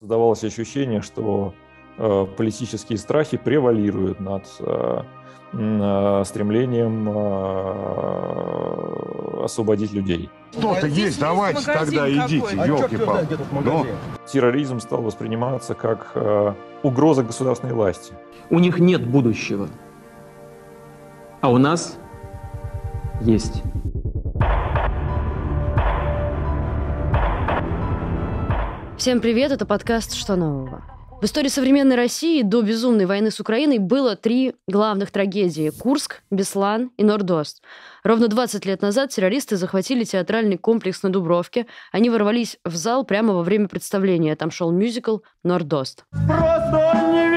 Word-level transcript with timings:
Создавалось 0.00 0.42
ощущение, 0.44 1.02
что 1.02 1.52
э, 1.98 2.26
политические 2.38 2.96
страхи 2.96 3.36
превалируют 3.36 4.18
над 4.18 4.46
э, 4.60 5.02
э, 5.52 6.22
стремлением 6.24 7.06
э, 7.06 7.84
освободить 9.44 9.92
людей. 9.92 10.30
Что-то 10.52 10.86
есть, 10.86 11.20
давайте 11.20 11.66
тогда 11.66 12.08
идите, 12.10 12.56
елки-палки. 12.56 13.36
Но 13.62 13.84
терроризм 14.26 14.80
стал 14.80 15.02
восприниматься 15.02 15.74
как 15.74 16.12
э, 16.14 16.54
угроза 16.82 17.22
государственной 17.22 17.74
власти. 17.74 18.14
У 18.48 18.58
них 18.58 18.78
нет 18.78 19.06
будущего, 19.06 19.68
а 21.42 21.50
у 21.50 21.58
нас 21.58 21.98
есть. 23.20 23.62
Всем 29.00 29.22
привет, 29.22 29.50
это 29.50 29.64
подкаст 29.64 30.12
«Что 30.12 30.36
нового?». 30.36 30.84
В 31.22 31.24
истории 31.24 31.48
современной 31.48 31.96
России 31.96 32.42
до 32.42 32.60
безумной 32.60 33.06
войны 33.06 33.30
с 33.30 33.40
Украиной 33.40 33.78
было 33.78 34.14
три 34.14 34.56
главных 34.68 35.10
трагедии– 35.10 35.70
Курск, 35.80 36.22
Беслан 36.30 36.90
и 36.98 37.02
Нордост. 37.02 37.62
Ровно 38.04 38.28
20 38.28 38.66
лет 38.66 38.82
назад 38.82 39.08
террористы 39.08 39.56
захватили 39.56 40.04
театральный 40.04 40.58
комплекс 40.58 41.02
на 41.02 41.08
Дубровке. 41.08 41.66
Они 41.92 42.10
ворвались 42.10 42.58
в 42.62 42.76
зал 42.76 43.04
прямо 43.04 43.32
во 43.32 43.42
время 43.42 43.68
представления. 43.68 44.36
Там 44.36 44.50
шел 44.50 44.70
мюзикл 44.70 45.20
«Нордост». 45.44 46.04
Просто 46.10 47.10
не 47.10 47.29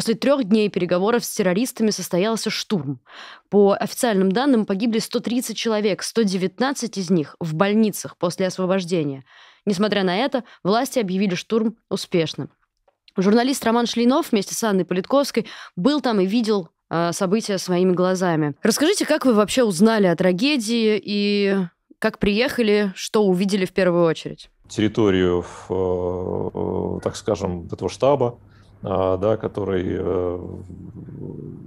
После 0.00 0.14
трех 0.14 0.44
дней 0.44 0.70
переговоров 0.70 1.26
с 1.26 1.30
террористами 1.30 1.90
состоялся 1.90 2.48
штурм. 2.48 3.00
По 3.50 3.76
официальным 3.78 4.32
данным 4.32 4.64
погибли 4.64 4.98
130 4.98 5.54
человек, 5.54 6.02
119 6.02 6.96
из 6.96 7.10
них 7.10 7.36
в 7.38 7.52
больницах 7.52 8.16
после 8.16 8.46
освобождения. 8.46 9.26
Несмотря 9.66 10.02
на 10.02 10.16
это, 10.16 10.44
власти 10.64 11.00
объявили 11.00 11.34
штурм 11.34 11.76
успешным. 11.90 12.48
Журналист 13.14 13.62
Роман 13.66 13.84
Шлинов 13.84 14.32
вместе 14.32 14.54
с 14.54 14.64
Анной 14.64 14.86
Политковской 14.86 15.44
был 15.76 16.00
там 16.00 16.18
и 16.20 16.24
видел 16.24 16.70
э, 16.88 17.12
события 17.12 17.58
своими 17.58 17.92
глазами. 17.92 18.54
Расскажите, 18.62 19.04
как 19.04 19.26
вы 19.26 19.34
вообще 19.34 19.64
узнали 19.64 20.06
о 20.06 20.16
трагедии 20.16 20.98
и 21.04 21.58
как 21.98 22.18
приехали, 22.18 22.90
что 22.94 23.26
увидели 23.26 23.66
в 23.66 23.72
первую 23.72 24.06
очередь? 24.06 24.48
Территорию, 24.66 25.44
э, 25.68 27.00
так 27.02 27.16
скажем, 27.16 27.68
этого 27.70 27.90
штаба, 27.90 28.38
да, 28.82 29.36
который, 29.36 29.84
э, 29.88 30.38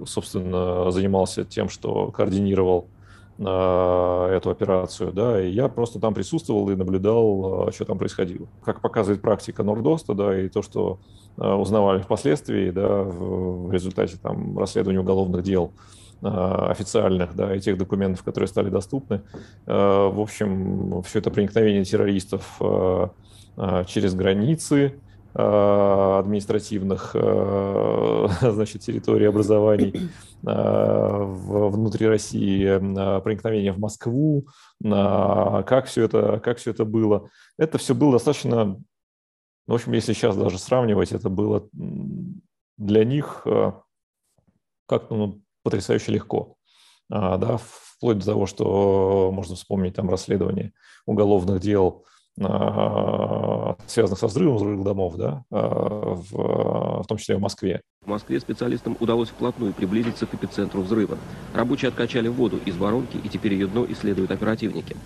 собственно, 0.06 0.90
занимался 0.90 1.44
тем, 1.44 1.68
что 1.68 2.10
координировал 2.10 2.88
а, 3.36 4.30
эту 4.30 4.50
операцию, 4.50 5.12
да, 5.12 5.42
и 5.42 5.50
я 5.50 5.66
просто 5.66 5.98
там 5.98 6.14
присутствовал 6.14 6.70
и 6.70 6.76
наблюдал, 6.76 7.66
а, 7.68 7.72
что 7.72 7.84
там 7.84 7.98
происходило. 7.98 8.46
Как 8.64 8.80
показывает 8.80 9.22
практика 9.22 9.64
Нордоста, 9.64 10.14
да, 10.14 10.40
и 10.40 10.48
то, 10.48 10.62
что 10.62 11.00
узнавали 11.36 12.00
впоследствии, 12.00 12.70
да, 12.70 13.02
в 13.02 13.72
результате 13.72 14.18
там 14.22 14.56
расследования 14.56 15.00
уголовных 15.00 15.42
дел 15.42 15.72
официальных, 16.22 17.34
да, 17.34 17.56
и 17.56 17.60
тех 17.60 17.76
документов, 17.76 18.22
которые 18.22 18.46
стали 18.46 18.70
доступны. 18.70 19.20
В 19.66 20.20
общем, 20.20 21.02
все 21.02 21.18
это 21.18 21.30
проникновение 21.32 21.84
террористов 21.84 22.56
через 23.86 24.14
границы, 24.14 24.94
административных 25.34 27.10
э, 27.14 28.28
значит, 28.40 28.82
территорий 28.82 29.26
образований 29.26 30.10
э, 30.46 31.24
внутри 31.24 32.06
России, 32.06 32.78
проникновение 33.20 33.72
в 33.72 33.78
Москву, 33.78 34.46
как 34.82 35.86
все 35.86 36.04
это, 36.04 36.38
как 36.38 36.58
все 36.58 36.70
это 36.70 36.84
было. 36.84 37.30
Это 37.58 37.78
все 37.78 37.94
было 37.94 38.12
достаточно, 38.12 38.80
в 39.66 39.74
общем, 39.74 39.92
если 39.92 40.12
сейчас 40.12 40.36
даже 40.36 40.58
сравнивать, 40.58 41.10
это 41.12 41.28
было 41.28 41.68
для 42.76 43.04
них 43.04 43.46
как-то 44.86 45.14
ну, 45.14 45.42
потрясающе 45.62 46.12
легко. 46.12 46.56
Да, 47.08 47.58
вплоть 47.58 48.18
до 48.18 48.26
того, 48.26 48.46
что 48.46 49.30
можно 49.32 49.56
вспомнить 49.56 49.94
там 49.94 50.08
расследование 50.10 50.72
уголовных 51.06 51.60
дел 51.60 52.04
связанных 53.86 54.18
со 54.18 54.26
взрывом 54.26 54.56
взрывных 54.56 54.84
домов, 54.84 55.16
да, 55.16 55.44
а, 55.50 56.14
в, 56.14 57.02
в 57.02 57.06
том 57.06 57.18
числе 57.18 57.36
в 57.36 57.40
Москве. 57.40 57.82
В 58.02 58.08
Москве 58.08 58.40
специалистам 58.40 58.96
удалось 59.00 59.30
вплотную 59.30 59.72
приблизиться 59.72 60.26
к 60.26 60.34
эпицентру 60.34 60.82
взрыва. 60.82 61.16
Рабочие 61.54 61.88
откачали 61.88 62.28
воду 62.28 62.58
из 62.64 62.76
воронки, 62.76 63.16
и 63.16 63.28
теперь 63.28 63.54
ее 63.54 63.66
дно 63.66 63.86
исследуют 63.88 64.30
оперативники. 64.30 64.96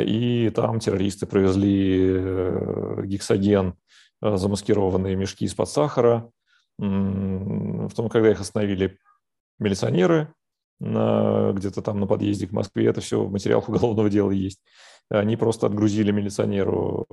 И 0.00 0.50
там 0.54 0.80
террористы 0.80 1.26
провезли 1.26 2.10
э, 2.10 3.02
гексоген, 3.04 3.74
э, 4.22 4.36
замаскированные 4.36 5.16
мешки 5.16 5.44
из-под 5.44 5.68
сахара. 5.68 6.30
В 6.78 7.90
том, 7.94 8.08
когда 8.08 8.30
их 8.30 8.40
остановили 8.40 8.98
милиционеры, 9.58 10.32
где-то 10.80 11.82
там 11.82 11.98
на 11.98 12.06
подъезде 12.06 12.46
к 12.46 12.52
Москве, 12.52 12.86
это 12.86 13.00
все 13.00 13.20
в 13.20 13.32
материалах 13.32 13.68
уголовного 13.68 14.08
дела 14.08 14.30
есть. 14.30 14.60
Они 15.10 15.36
просто 15.36 15.66
отгрузили 15.66 16.12
милиционеру 16.12 17.06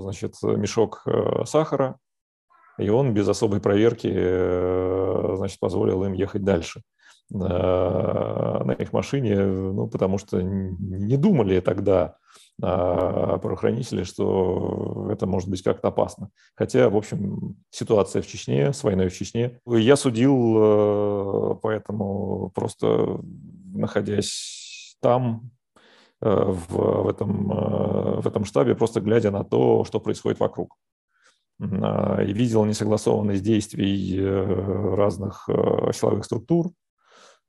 значит, 0.00 0.34
мешок 0.42 1.02
э, 1.06 1.44
сахара, 1.46 1.98
и 2.78 2.88
он 2.88 3.12
без 3.14 3.28
особой 3.28 3.60
проверки 3.60 4.10
э, 4.12 5.34
значит, 5.36 5.58
позволил 5.60 6.04
им 6.04 6.12
ехать 6.12 6.44
дальше 6.44 6.82
на 7.32 8.74
их 8.76 8.92
машине, 8.92 9.36
ну, 9.40 9.86
потому 9.86 10.18
что 10.18 10.42
не 10.42 11.16
думали 11.16 11.60
тогда 11.60 12.16
а, 12.62 13.38
правоохранители, 13.38 14.02
что 14.02 15.08
это 15.10 15.26
может 15.26 15.48
быть 15.48 15.62
как-то 15.62 15.88
опасно. 15.88 16.30
Хотя, 16.54 16.90
в 16.90 16.96
общем, 16.96 17.56
ситуация 17.70 18.20
в 18.20 18.26
Чечне, 18.26 18.72
с 18.72 18.84
войной 18.84 19.08
в 19.08 19.16
Чечне, 19.16 19.58
я 19.66 19.96
судил, 19.96 20.56
э, 20.58 21.54
поэтому 21.62 22.50
просто 22.54 23.20
находясь 23.72 24.96
там, 25.00 25.50
э, 25.54 25.59
в, 26.20 27.02
в, 27.04 27.08
этом, 27.08 27.52
э, 27.52 28.20
в 28.20 28.26
этом 28.26 28.44
штабе, 28.44 28.74
просто 28.74 29.00
глядя 29.00 29.30
на 29.30 29.44
то, 29.44 29.84
что 29.84 30.00
происходит 30.00 30.40
вокруг. 30.40 30.76
А, 31.60 32.22
и 32.22 32.32
видел 32.32 32.64
несогласованность 32.64 33.42
действий 33.42 34.20
разных 34.20 35.48
силовых 35.92 36.24
структур, 36.24 36.70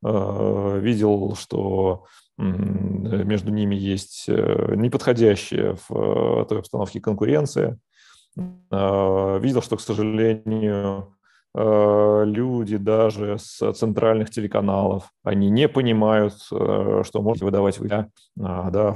видел, 0.04 1.36
что 1.36 2.06
между 2.38 3.52
ними 3.52 3.76
есть 3.76 4.26
э, 4.28 4.74
неподходящая 4.76 5.76
в 5.76 5.92
э, 5.92 6.46
той 6.46 6.60
обстановке 6.60 7.00
конкуренция. 7.00 7.78
Видел, 8.36 9.62
что, 9.62 9.76
к 9.76 9.82
сожалению, 9.82 11.14
э, 11.14 11.21
люди 11.54 12.78
даже 12.78 13.38
с 13.38 13.74
центральных 13.74 14.30
телеканалов, 14.30 15.12
они 15.24 15.50
не 15.50 15.68
понимают, 15.68 16.36
что 16.44 17.04
можно 17.16 17.46
выдавать 17.46 17.78
в 17.78 17.86
а, 18.42 18.70
да, 18.70 18.96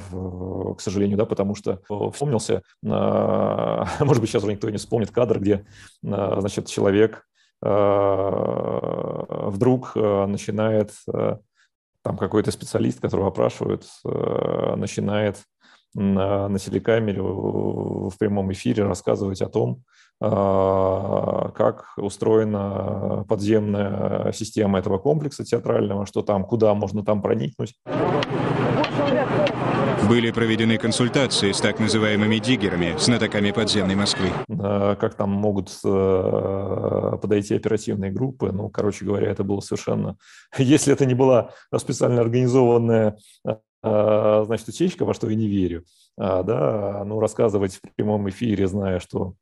к 0.76 0.80
сожалению, 0.80 1.18
да, 1.18 1.26
потому 1.26 1.56
что 1.56 1.82
вспомнился, 2.14 2.62
может 2.82 4.22
быть, 4.22 4.30
сейчас 4.30 4.44
уже 4.44 4.54
никто 4.54 4.70
не 4.70 4.78
вспомнит 4.78 5.12
кадр, 5.12 5.40
где, 5.40 5.66
значит, 6.02 6.68
человек 6.68 7.26
вдруг 7.62 9.96
начинает 9.96 10.92
там 12.06 12.18
какой-то 12.18 12.52
специалист, 12.52 13.02
которого 13.02 13.30
опрашивают, 13.30 13.84
э, 14.06 14.76
начинает 14.78 15.38
на, 15.96 16.48
на 16.48 16.60
телекамере 16.60 17.22
в 17.22 18.14
прямом 18.20 18.52
эфире 18.52 18.84
рассказывать 18.84 19.42
о 19.42 19.50
том, 19.50 19.84
а, 20.22 21.52
как 21.56 21.94
устроена 21.98 23.26
подземная 23.28 24.32
система 24.32 24.80
этого 24.80 24.98
комплекса 24.98 25.44
театрального, 25.44 26.06
что 26.06 26.22
там, 26.22 26.46
куда 26.46 26.74
можно 26.74 27.04
там 27.04 27.22
проникнуть. 27.22 27.76
Были 30.08 30.30
проведены 30.30 30.78
консультации 30.78 31.52
с 31.52 31.60
так 31.60 31.80
называемыми 31.80 32.38
диггерами, 32.38 32.96
знатоками 33.00 33.52
подземной 33.52 33.96
Москвы. 33.96 34.28
А, 34.50 34.96
как 34.96 35.16
там 35.16 35.32
могут 35.32 35.70
э, 35.84 37.18
подойти 37.22 37.56
оперативные 37.56 38.12
группы. 38.12 38.52
Ну, 38.52 38.70
короче 38.70 39.04
говоря, 39.04 39.32
это 39.32 39.44
было 39.44 39.62
совершенно... 39.62 40.18
Если 40.58 40.94
это 40.94 41.06
не 41.06 41.16
была 41.16 41.50
специально 41.76 42.22
организованная 42.22 43.18
а, 43.46 43.58
значит, 44.46 44.68
утечка, 44.68 45.06
во 45.06 45.14
что 45.14 45.30
я 45.30 45.36
не 45.36 45.48
верю, 45.48 45.84
да, 46.18 47.04
ну, 47.06 47.20
рассказывать 47.20 47.76
в 47.76 47.82
прямом 47.96 48.30
эфире, 48.30 48.68
зная, 48.68 49.00
что 49.00 49.36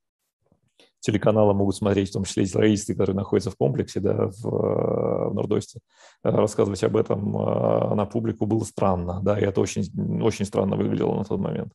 телеканалы 1.04 1.54
могут 1.54 1.76
смотреть, 1.76 2.10
в 2.10 2.14
том 2.14 2.24
числе 2.24 2.44
и 2.44 2.48
террористы, 2.48 2.94
которые 2.94 3.16
находятся 3.16 3.52
в 3.52 3.58
комплексе 3.58 4.00
да, 4.00 4.28
в, 4.28 4.48
э, 4.48 5.30
в 5.30 5.34
Нордосте, 5.34 5.80
э, 6.24 6.30
рассказывать 6.30 6.84
об 6.84 6.96
этом 6.96 7.38
э, 7.38 7.96
на 7.96 8.06
публику 8.06 8.46
было 8.46 8.64
странно, 8.64 9.20
да, 9.22 9.38
и 9.38 9.44
это 9.44 9.60
очень, 9.60 9.84
очень 10.22 10.46
странно 10.46 10.78
выглядело 10.78 11.16
на 11.16 11.26
тот 11.26 11.40
момент. 11.40 11.74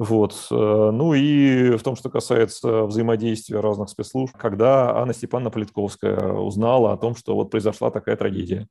Вот. 0.00 0.46
Ну 0.50 1.12
и 1.12 1.76
в 1.76 1.82
том, 1.82 1.96
что 1.96 2.08
касается 2.08 2.84
взаимодействия 2.84 3.58
разных 3.58 3.88
спецслужб, 3.88 4.36
когда 4.36 4.96
Анна 4.96 5.12
Степановна 5.12 5.50
Политковская 5.50 6.34
узнала 6.34 6.92
о 6.92 6.96
том, 6.96 7.16
что 7.16 7.34
вот 7.34 7.50
произошла 7.50 7.90
такая 7.90 8.14
трагедия, 8.14 8.68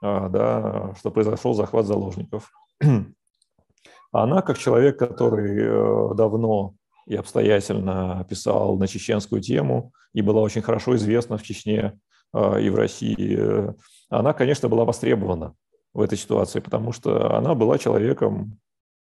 да, 0.00 0.94
что 0.98 1.10
произошел 1.10 1.54
захват 1.54 1.86
заложников, 1.86 2.50
она, 4.12 4.42
как 4.42 4.58
человек, 4.58 4.98
который 4.98 6.14
давно 6.14 6.74
и 7.08 7.16
обстоятельно 7.16 8.24
писал 8.28 8.76
на 8.76 8.86
чеченскую 8.86 9.40
тему 9.40 9.92
и 10.12 10.20
была 10.20 10.42
очень 10.42 10.62
хорошо 10.62 10.94
известна 10.96 11.38
в 11.38 11.42
Чечне 11.42 11.98
а, 12.32 12.58
и 12.58 12.68
в 12.68 12.76
России, 12.76 13.74
она, 14.10 14.32
конечно, 14.34 14.68
была 14.68 14.84
востребована 14.84 15.54
в 15.94 16.02
этой 16.02 16.18
ситуации, 16.18 16.60
потому 16.60 16.92
что 16.92 17.36
она 17.36 17.54
была 17.54 17.78
человеком, 17.78 18.58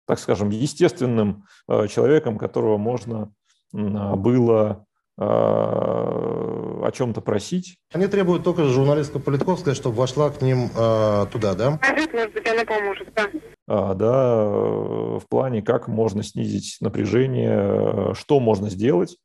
так 0.06 0.18
скажем, 0.18 0.50
естественным 0.50 1.44
а, 1.66 1.88
человеком, 1.88 2.38
которого 2.38 2.76
можно 2.76 3.32
было 3.72 4.60
а, 4.70 4.84
о 5.20 6.90
чем-то 6.92 7.20
просить. 7.20 7.76
Они 7.92 8.06
требуют 8.06 8.44
только 8.44 8.64
журналистка 8.64 9.18
Политковская, 9.18 9.74
чтобы 9.74 9.96
вошла 9.96 10.30
к 10.30 10.40
ним 10.42 10.70
э, 10.76 11.26
туда, 11.32 11.54
да? 11.54 11.80
Может 12.12 12.32
быть, 12.32 12.48
она 12.48 12.64
поможет, 12.64 13.12
да. 13.14 13.26
А, 13.66 13.94
да, 13.94 14.46
в 14.46 15.24
плане, 15.28 15.60
как 15.62 15.88
можно 15.88 16.22
снизить 16.22 16.76
напряжение, 16.80 18.14
что 18.14 18.38
можно 18.38 18.70
сделать, 18.70 19.16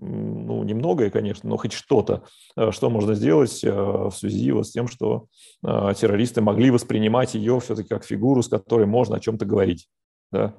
ну, 0.00 0.62
немногое, 0.62 1.10
конечно, 1.10 1.48
но 1.48 1.56
хоть 1.56 1.72
что-то, 1.72 2.24
э, 2.56 2.70
что 2.70 2.88
можно 2.88 3.14
сделать 3.14 3.62
э, 3.62 3.70
в 3.70 4.12
связи 4.12 4.50
вот 4.52 4.66
с 4.66 4.70
тем, 4.70 4.88
что 4.88 5.26
э, 5.62 5.92
террористы 5.96 6.40
могли 6.40 6.70
воспринимать 6.70 7.34
ее 7.34 7.60
все-таки 7.60 7.88
как 7.88 8.04
фигуру, 8.04 8.42
с 8.42 8.48
которой 8.48 8.86
можно 8.86 9.16
о 9.16 9.20
чем-то 9.20 9.44
говорить. 9.44 9.88
Да? 10.32 10.54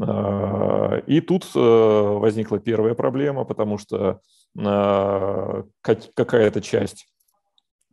А, 0.00 0.98
и 1.06 1.20
тут 1.20 1.54
возникла 1.54 2.58
первая 2.58 2.94
проблема, 2.94 3.44
потому 3.44 3.78
что 3.78 4.20
какая-то 5.82 6.60
часть 6.60 7.08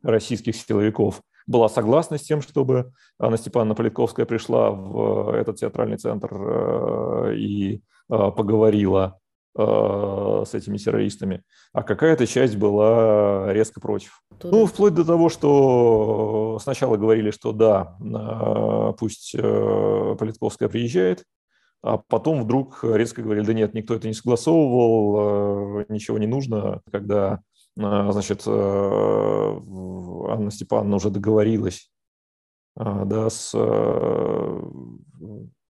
российских 0.04 0.56
силовиков 0.56 1.22
была 1.48 1.70
согласна 1.70 2.18
с 2.18 2.22
тем, 2.22 2.42
чтобы 2.42 2.92
Анна 3.20 3.38
Степановна 3.38 3.76
Политковская 3.76 4.26
пришла 4.26 4.72
в 4.72 5.34
этот 5.34 5.58
театральный 5.58 5.98
центр 5.98 6.30
э, 6.32 7.36
и 7.36 7.76
э, 7.76 7.80
поговорила 8.08 9.20
э, 9.58 10.44
с 10.48 10.54
этими 10.54 10.78
террористами, 10.78 11.44
а 11.74 11.84
какая-то 11.84 12.28
часть 12.28 12.56
была 12.56 13.52
резко 13.52 13.82
против. 13.82 14.22
Туда. 14.40 14.56
Ну, 14.56 14.66
вплоть 14.66 14.94
до 14.94 15.04
того, 15.04 15.30
что 15.30 16.60
сначала 16.62 16.98
говорили, 16.98 17.32
что 17.32 17.52
да, 17.52 17.98
пусть 18.98 19.34
Политковская 19.34 20.70
приезжает, 20.70 21.24
а 21.84 21.98
потом 21.98 22.44
вдруг 22.44 22.84
резко 22.84 23.22
говорили, 23.22 23.46
да 23.46 23.54
нет, 23.54 23.74
никто 23.76 23.94
это 23.94 24.08
не 24.08 24.14
согласовывал, 24.14 25.86
ничего 25.90 26.18
не 26.18 26.28
нужно, 26.28 26.82
когда 26.92 27.42
а, 27.80 28.12
значит, 28.12 28.44
э, 28.46 28.52
Анна 28.52 30.52
Степановна 30.52 30.98
уже 30.98 31.10
договорилась 31.10 31.92
а, 32.76 33.06
да, 33.06 33.30
с 33.30 33.52
э, 33.56 34.62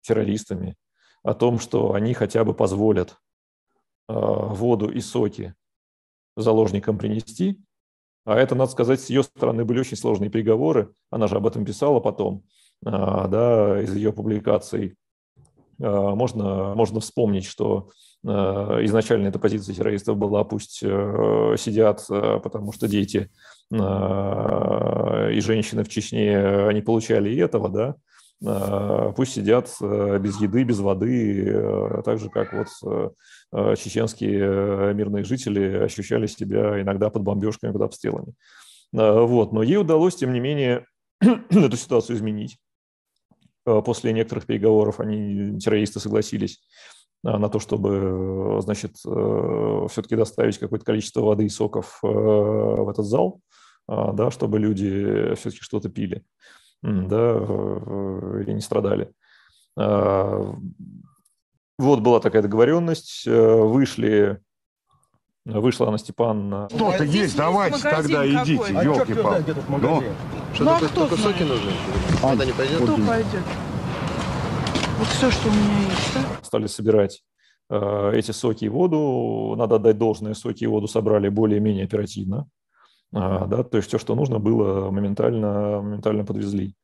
террористами 0.01 0.77
о 1.23 1.33
том, 1.33 1.59
что 1.59 1.93
они 1.93 2.13
хотя 2.13 2.45
бы 2.45 2.53
позволят 2.53 3.17
а, 4.07 4.13
воду 4.13 4.89
и 4.89 5.01
соки 5.01 5.55
заложникам 6.37 6.97
принести. 6.97 7.61
А 8.23 8.37
это, 8.37 8.55
надо 8.55 8.71
сказать, 8.71 9.01
с 9.01 9.09
ее 9.09 9.23
стороны 9.23 9.65
были 9.65 9.79
очень 9.79 9.97
сложные 9.97 10.29
переговоры. 10.29 10.93
Она 11.09 11.27
же 11.27 11.35
об 11.35 11.47
этом 11.47 11.65
писала 11.65 11.99
потом, 11.99 12.43
да, 12.81 13.81
из 13.81 13.93
ее 13.95 14.13
публикаций. 14.13 14.95
Можно, 15.79 16.75
можно 16.75 16.99
вспомнить, 16.99 17.45
что 17.45 17.89
Э, 18.25 18.79
изначально 18.83 19.27
эта 19.27 19.39
позиция 19.39 19.73
террористов 19.75 20.17
была, 20.17 20.43
пусть 20.43 20.81
э, 20.83 21.55
сидят, 21.57 22.05
э, 22.09 22.39
потому 22.43 22.71
что 22.73 22.87
дети 22.87 23.29
и 23.71 25.39
женщины 25.41 25.83
в 25.83 25.89
Чечне 25.89 26.73
не 26.73 26.81
получали 26.81 27.29
и 27.29 27.37
этого, 27.37 27.69
да, 27.69 29.11
пусть 29.11 29.33
сидят 29.33 29.69
без 29.79 30.41
еды, 30.41 30.63
без 30.63 30.79
воды, 30.79 32.01
так 32.03 32.17
же, 32.17 32.29
как 32.29 32.51
вот 32.51 33.13
чеченские 33.77 34.95
мирные 34.95 35.23
жители 35.23 35.83
ощущали 35.83 36.25
себя 36.25 36.81
иногда 36.81 37.11
под 37.11 37.21
бомбежками, 37.21 37.71
под 37.71 37.83
обстрелами. 37.83 38.33
Вот. 38.91 39.53
Но 39.53 39.61
ей 39.61 39.77
удалось, 39.77 40.15
тем 40.15 40.33
не 40.33 40.39
менее, 40.39 40.87
эту 41.21 41.77
ситуацию 41.77 42.17
изменить. 42.17 42.57
После 43.85 44.13
некоторых 44.13 44.45
переговоров 44.45 44.99
они, 44.99 45.59
террористы, 45.59 45.99
согласились 45.99 46.59
а, 47.23 47.37
на 47.37 47.49
то, 47.49 47.59
чтобы, 47.59 48.57
э, 48.57 48.61
значит, 48.61 48.95
э, 49.05 49.87
все-таки 49.89 50.15
доставить 50.15 50.57
какое-то 50.57 50.85
количество 50.85 51.21
воды 51.21 51.45
и 51.45 51.49
соков 51.49 51.99
э, 52.03 52.07
в 52.07 52.89
этот 52.89 53.05
зал, 53.05 53.41
да, 53.87 54.29
чтобы 54.29 54.59
люди 54.59 55.33
все-таки 55.33 55.63
что-то 55.63 55.89
пили, 55.89 56.23
да, 56.83 57.37
и 58.45 58.53
не 58.53 58.61
страдали. 58.61 59.11
Вот 59.75 60.59
была 61.79 62.19
такая 62.19 62.43
договоренность, 62.43 63.25
вышли 63.25 64.43
Вышла 65.53 65.87
Анна 65.87 65.97
Степановна. 65.97 66.67
Кто-то 66.73 67.03
есть, 67.03 67.35
давайте 67.35 67.81
тогда 67.81 68.25
идите, 68.25 68.73
елки-палки. 68.73 69.55
Ну, 69.67 70.03
что 70.53 70.63
ну, 70.63 70.71
а 70.71 70.77
кто 70.77 70.87
только 70.87 71.17
соки 71.17 71.43
нужны? 71.43 71.71
А, 72.23 72.35
не 72.35 72.51
пойдет? 72.51 72.81
Кто 72.81 72.95
пойдет? 72.97 73.43
Вот 74.97 75.07
все, 75.07 75.31
что 75.31 75.47
у 75.47 75.51
меня 75.51 75.79
есть, 75.89 76.13
да? 76.13 76.21
Стали 76.43 76.67
собирать 76.67 77.23
э, 77.69 78.11
эти 78.15 78.31
соки 78.31 78.65
и 78.65 78.69
воду. 78.69 79.55
Надо 79.57 79.75
отдать 79.75 79.97
должное, 79.97 80.33
соки 80.33 80.63
и 80.63 80.67
воду 80.67 80.87
собрали 80.87 81.29
более-менее 81.29 81.85
оперативно. 81.85 82.47
А, 83.13 83.45
да, 83.45 83.63
то 83.63 83.77
есть 83.77 83.87
все, 83.87 83.97
что 83.97 84.15
нужно 84.15 84.39
было, 84.39 84.91
моментально, 84.91 85.81
моментально 85.81 86.25
подвезли. 86.25 86.75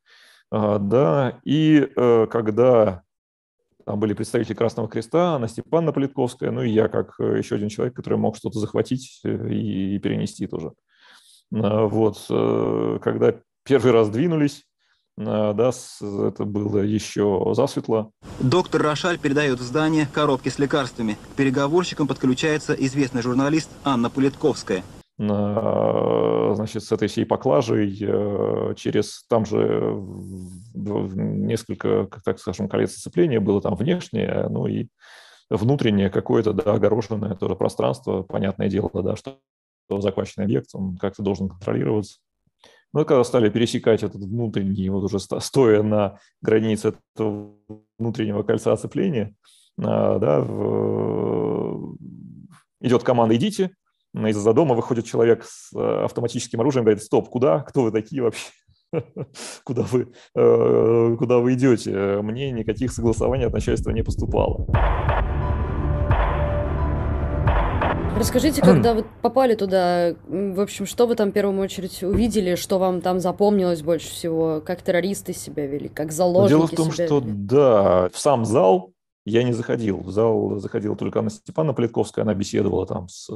А, 0.52 0.80
да, 0.80 1.40
и 1.44 1.88
э, 1.96 2.28
когда 2.32 3.02
там 3.86 4.00
были 4.00 4.14
представители 4.14 4.56
Красного 4.56 4.90
Креста, 4.90 5.36
Анна 5.36 5.48
Степановна 5.48 5.92
Политковская, 5.94 6.52
ну 6.52 6.64
и 6.64 6.72
я, 6.72 6.88
как 6.88 7.16
э, 7.20 7.38
еще 7.38 7.56
один 7.56 7.70
человек, 7.70 7.96
который 7.96 8.18
мог 8.18 8.36
что-то 8.36 8.60
захватить 8.60 9.22
и, 9.24 9.96
и 9.96 10.00
перенести 10.00 10.48
тоже. 10.48 10.72
А, 11.54 11.86
вот, 11.86 12.18
когда 13.02 13.36
первый 13.64 13.92
раз 13.92 14.10
двинулись, 14.10 14.66
да, 15.18 15.52
это 15.52 16.44
было 16.44 16.80
еще 16.80 17.54
засветло. 17.54 18.12
Доктор 18.40 18.82
Рошаль 18.82 19.18
передает 19.18 19.60
в 19.60 19.64
здание 19.64 20.08
коробки 20.12 20.50
с 20.50 20.60
лекарствами. 20.60 21.18
К 21.34 21.36
переговорщикам 21.38 22.08
подключается 22.08 22.74
известный 22.74 23.22
журналист 23.22 23.70
Анна 23.84 24.10
Политковская. 24.10 24.84
Значит, 25.18 26.84
с 26.84 26.92
этой 26.92 27.08
всей 27.08 27.26
поклажей 27.26 27.98
э, 28.02 28.74
через 28.76 29.26
там 29.30 29.46
же 29.46 29.96
несколько, 30.74 32.10
так 32.26 32.38
скажем, 32.38 32.68
колец 32.68 32.92
сцепления 32.92 33.40
было 33.40 33.62
там 33.62 33.76
внешнее, 33.76 34.48
ну 34.50 34.68
и 34.68 34.90
внутреннее 35.50 36.10
какое-то, 36.10 36.52
да, 36.52 36.74
огороженное 36.74 37.36
тоже 37.36 37.56
пространство, 37.56 38.24
понятное 38.24 38.68
дело, 38.68 38.90
да, 38.94 39.16
что 39.16 39.40
захваченный 39.90 40.46
объект, 40.46 40.70
он 40.74 40.98
как-то 40.98 41.24
должен 41.24 41.48
контролироваться. 41.48 42.18
Но 42.92 43.02
ну, 43.02 43.06
когда 43.06 43.24
стали 43.24 43.50
пересекать 43.50 44.04
этот 44.04 44.22
внутренний, 44.22 44.90
вот 44.90 45.04
уже 45.04 45.20
стоя 45.20 45.84
на 45.84 46.18
границе 46.42 46.94
этого 47.14 47.56
внутреннего 48.00 48.44
кольца 48.44 48.72
оцепления, 48.72 49.36
а, 49.78 50.18
да, 50.18 50.40
в... 50.40 51.98
идет 52.82 53.04
команда 53.04 53.36
«идите», 53.36 53.72
из-за 54.28 54.54
дома 54.54 54.76
выходит 54.76 55.06
человек 55.06 55.44
с 55.44 55.76
э, 55.76 56.04
автоматическим 56.06 56.62
оружием, 56.62 56.86
говорит, 56.86 57.04
стоп, 57.04 57.30
куда, 57.30 57.60
кто 57.60 57.84
вы 57.84 57.92
такие 57.92 58.22
вообще? 58.22 58.50
куда 59.64 59.82
вы, 59.84 60.14
э, 60.36 61.16
куда 61.18 61.40
вы 61.40 61.54
идете? 61.54 62.22
Мне 62.22 62.52
никаких 62.52 62.92
согласований 62.92 63.46
от 63.46 63.54
начальства 63.54 63.92
не 63.92 64.04
поступало. 64.04 64.68
Расскажите, 68.18 68.62
когда 68.62 68.94
вы 68.94 69.06
попали 69.22 69.56
туда, 69.56 70.16
в 70.26 70.62
общем, 70.62 70.86
что 70.86 71.06
вы 71.06 71.16
там 71.16 71.32
в 71.32 71.34
первую 71.34 71.60
очередь 71.60 72.02
увидели, 72.02 72.56
что 72.56 72.80
вам 72.80 73.02
там 73.02 73.20
запомнилось 73.20 73.82
больше 73.82 74.10
всего, 74.10 74.62
как 74.66 74.82
террористы 74.82 75.34
себя 75.34 75.68
вели, 75.68 75.90
как 75.90 76.14
заложники 76.14 76.58
Дело 76.58 76.68
в 76.68 76.72
том, 76.72 76.92
что 76.94 77.20
вели? 77.20 77.32
да, 77.34 78.10
в 78.10 78.18
сам 78.18 78.46
зал 78.46 78.94
я 79.26 79.44
не 79.44 79.52
заходил. 79.52 80.00
В 80.00 80.12
зал 80.12 80.58
заходила 80.60 80.96
только 80.96 81.20
Анна 81.20 81.30
Степановна 81.30 81.74
Политковская, 81.74 82.24
она 82.24 82.34
беседовала 82.34 82.86
там 82.86 83.10
с 83.10 83.30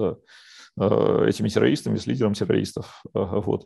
этими 0.79 1.49
террористами, 1.49 1.97
с 1.97 2.07
лидером 2.07 2.33
террористов. 2.33 3.03
Э, 3.13 3.41
вот. 3.45 3.65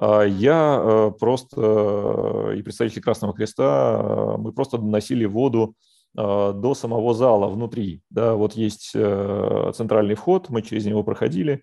А 0.00 0.22
я 0.22 0.80
э, 0.80 1.10
просто, 1.18 1.60
э, 1.60 2.58
и 2.58 2.62
представители 2.62 3.00
Красного 3.00 3.34
Креста, 3.34 4.00
э, 4.00 4.36
мы 4.38 4.52
просто 4.52 4.78
доносили 4.78 5.24
воду 5.24 5.74
до 6.14 6.74
самого 6.74 7.14
зала 7.14 7.48
внутри. 7.48 8.00
Да, 8.10 8.34
вот 8.34 8.54
есть 8.54 8.92
э, 8.94 9.72
центральный 9.74 10.14
вход, 10.14 10.48
мы 10.48 10.62
через 10.62 10.86
него 10.86 11.04
проходили, 11.04 11.62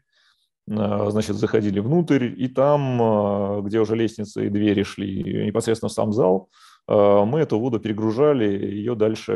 значит, 0.68 1.36
заходили 1.36 1.80
внутрь, 1.80 2.32
и 2.38 2.48
там, 2.48 3.63
где 3.65 3.80
уже 3.80 3.96
лестницы 3.96 4.46
и 4.46 4.50
двери 4.50 4.84
шли 4.84 5.46
непосредственно 5.48 5.89
в 5.89 5.94
сам 5.94 6.13
зал, 6.13 6.50
мы 6.88 7.39
эту 7.39 7.60
воду 7.60 7.80
перегружали, 7.80 8.46
ее 8.46 8.96
дальше 8.96 9.34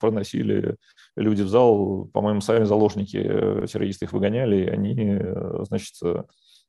проносили 0.00 0.76
люди 1.16 1.42
в 1.42 1.48
зал, 1.48 2.08
по-моему, 2.12 2.40
сами 2.40 2.64
заложники, 2.64 3.22
террористы 3.66 4.06
их 4.06 4.12
выгоняли, 4.12 4.64
и 4.64 4.68
они, 4.68 5.20
значит, 5.64 5.94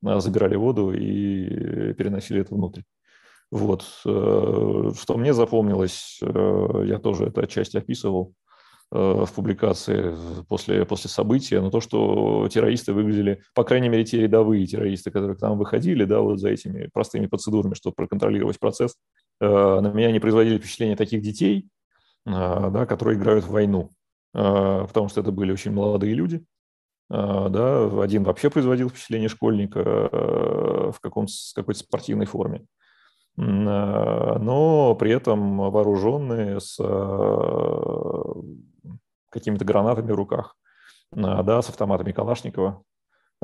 забирали 0.02 0.56
воду 0.56 0.92
и 0.92 1.94
переносили 1.94 2.42
это 2.42 2.54
внутрь. 2.54 2.82
Вот. 3.50 3.84
Что 3.84 5.16
мне 5.16 5.34
запомнилось, 5.34 6.20
я 6.22 7.00
тоже 7.00 7.26
это 7.26 7.42
отчасти 7.42 7.78
описывал, 7.78 8.36
Э, 8.41 8.41
в 8.92 9.30
публикации 9.34 10.14
после, 10.50 10.86
после 10.86 11.10
события, 11.10 11.62
но 11.62 11.70
то, 11.70 11.80
что 11.80 12.50
террористы 12.50 12.92
выглядели, 12.92 13.42
по 13.56 13.64
крайней 13.64 13.88
мере, 13.88 14.04
те 14.04 14.20
рядовые 14.20 14.68
террористы, 14.68 15.12
которые 15.12 15.38
к 15.38 15.42
нам 15.42 15.58
выходили, 15.58 16.04
да, 16.04 16.20
вот 16.20 16.40
за 16.40 16.50
этими 16.50 16.90
простыми 16.92 17.28
процедурами, 17.28 17.74
чтобы 17.74 17.96
проконтролировать 17.96 18.60
процесс, 18.60 18.98
э, 19.40 19.48
на 19.48 19.94
меня 19.94 20.12
не 20.12 20.20
производили 20.20 20.58
впечатление 20.58 20.98
таких 20.98 21.22
детей, 21.22 21.70
э, 22.26 22.30
да, 22.30 22.86
которые 22.86 23.18
играют 23.18 23.46
в 23.46 23.52
войну, 23.52 23.92
потому 24.34 25.08
что 25.08 25.22
это 25.22 25.32
были 25.32 25.54
очень 25.54 25.72
молодые 25.72 26.14
люди, 26.14 26.44
да, 27.10 28.02
один 28.02 28.24
вообще 28.24 28.50
производил 28.50 28.90
впечатление 28.90 29.30
школьника 29.30 29.82
в 29.82 31.00
каком-то, 31.02 31.34
какой-то 31.56 31.80
спортивной 31.80 32.26
форме. 32.26 32.66
Но 33.36 34.96
при 34.96 35.12
этом 35.12 35.58
вооруженные 35.58 36.60
с 36.62 36.78
какими-то 39.32 39.66
гранатами 39.66 40.12
в 40.12 40.16
руках, 40.16 40.56
а, 41.16 41.42
да, 41.44 41.62
с 41.62 41.70
автоматами 41.70 42.12
Калашникова. 42.12 42.84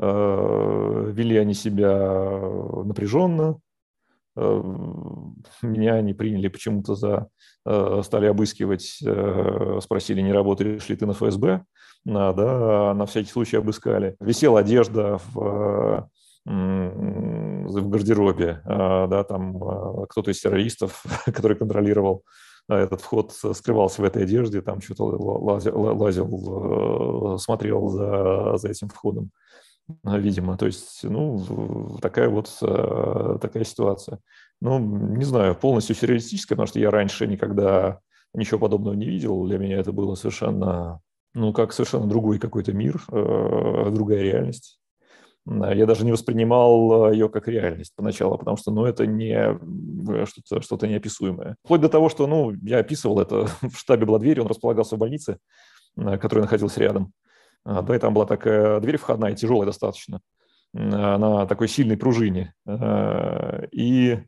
Э, 0.00 1.10
вели 1.12 1.36
они 1.36 1.54
себя 1.54 2.40
напряженно, 2.84 3.58
э, 4.36 4.62
меня 5.62 5.94
они 5.94 6.14
приняли 6.14 6.48
почему-то 6.48 6.94
за, 6.94 7.28
э, 7.66 8.02
стали 8.04 8.26
обыскивать, 8.26 9.02
спросили, 9.82 10.20
не 10.20 10.32
работаешь 10.32 10.88
ли 10.88 10.96
ты 10.96 11.06
на 11.06 11.14
ФСБ, 11.14 11.64
да, 12.04 12.94
на 12.94 13.06
всякий 13.06 13.30
случай 13.30 13.56
обыскали. 13.56 14.16
Висела 14.20 14.60
одежда 14.60 15.18
в, 15.32 16.08
в 16.46 17.88
гардеробе, 17.90 18.62
да, 18.64 19.24
там 19.24 19.58
кто-то 20.08 20.30
из 20.30 20.40
террористов, 20.40 21.02
который 21.26 21.56
контролировал 21.56 22.22
этот 22.68 23.00
вход 23.00 23.32
скрывался 23.32 24.02
в 24.02 24.04
этой 24.04 24.24
одежде, 24.24 24.60
там 24.60 24.80
что-то 24.80 25.04
лазил, 25.04 25.80
лазил 25.80 27.34
э, 27.34 27.38
смотрел 27.38 27.88
за, 27.88 28.56
за 28.56 28.68
этим 28.68 28.88
входом, 28.88 29.30
видимо. 30.04 30.56
То 30.58 30.66
есть, 30.66 31.00
ну, 31.02 31.98
такая 32.02 32.28
вот 32.28 32.50
э, 32.60 33.38
такая 33.40 33.64
ситуация. 33.64 34.18
Ну, 34.60 34.78
не 34.78 35.24
знаю, 35.24 35.54
полностью 35.54 35.96
сюрреалистическая, 35.96 36.56
потому 36.56 36.66
что 36.66 36.80
я 36.80 36.90
раньше 36.90 37.26
никогда 37.26 38.00
ничего 38.34 38.58
подобного 38.58 38.94
не 38.94 39.06
видел. 39.06 39.46
Для 39.46 39.58
меня 39.58 39.78
это 39.78 39.92
было 39.92 40.14
совершенно, 40.14 41.00
ну, 41.34 41.52
как 41.52 41.72
совершенно 41.72 42.06
другой 42.06 42.38
какой-то 42.38 42.72
мир, 42.72 43.02
э, 43.10 43.90
другая 43.90 44.22
реальность. 44.22 44.77
Я 45.50 45.86
даже 45.86 46.04
не 46.04 46.12
воспринимал 46.12 47.10
э, 47.10 47.14
ее 47.14 47.28
как 47.30 47.48
реальность 47.48 47.94
поначалу, 47.96 48.36
потому 48.36 48.58
что, 48.58 48.70
ну, 48.70 48.84
это 48.84 49.06
не 49.06 49.32
э, 49.34 50.26
что-то, 50.26 50.60
что-то 50.60 50.86
неописуемое. 50.86 51.56
Вплоть 51.64 51.80
до 51.80 51.88
того, 51.88 52.10
что, 52.10 52.26
ну, 52.26 52.52
я 52.62 52.78
описывал 52.78 53.20
это 53.20 53.46
в 53.62 53.76
штабе 53.76 54.04
была 54.04 54.18
он 54.18 54.46
располагался 54.46 54.96
в 54.96 54.98
больнице, 54.98 55.38
э, 55.96 56.18
которая 56.18 56.44
находилась 56.44 56.76
рядом. 56.76 57.12
А, 57.64 57.82
да, 57.82 57.96
и 57.96 57.98
там 57.98 58.12
была 58.12 58.26
такая 58.26 58.78
дверь 58.80 58.98
входная, 58.98 59.34
тяжелая 59.34 59.66
достаточно, 59.66 60.20
на 60.72 61.46
такой 61.46 61.66
сильной 61.66 61.96
пружине. 61.96 62.54
И 63.72 64.18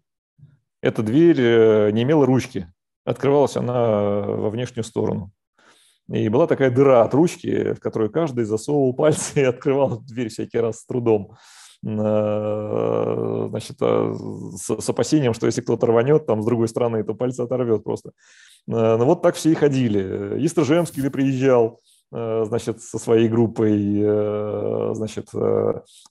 эта 0.80 1.02
дверь 1.02 1.92
не 1.92 2.02
имела 2.02 2.24
ручки, 2.26 2.72
открывалась 3.04 3.56
она 3.56 4.22
во 4.22 4.50
внешнюю 4.50 4.84
сторону. 4.84 5.32
И 6.12 6.28
была 6.28 6.46
такая 6.46 6.70
дыра 6.70 7.02
от 7.02 7.14
ручки, 7.14 7.74
в 7.74 7.80
которую 7.80 8.10
каждый 8.10 8.44
засовывал 8.44 8.92
пальцы 8.94 9.40
и 9.40 9.44
открывал 9.44 10.00
дверь 10.00 10.28
всякий 10.28 10.58
раз 10.58 10.80
с 10.80 10.86
трудом. 10.86 11.36
Э, 11.86 13.46
значит, 13.48 13.76
э, 13.80 14.14
с, 14.56 14.88
опасением, 14.88 15.32
что 15.32 15.46
если 15.46 15.62
кто-то 15.62 15.86
рванет 15.86 16.26
там 16.26 16.42
с 16.42 16.44
другой 16.44 16.68
стороны, 16.68 17.02
то 17.04 17.14
пальцы 17.14 17.40
оторвет 17.40 17.84
просто. 17.84 18.10
Э, 18.68 18.96
ну 18.98 19.04
вот 19.06 19.22
так 19.22 19.34
все 19.34 19.50
и 19.50 19.54
ходили. 19.54 20.38
И 20.40 20.48
приезжал, 21.08 21.80
значит, 22.12 22.82
со 22.82 22.98
своей 22.98 23.28
группой, 23.28 24.02
значит, 24.94 25.28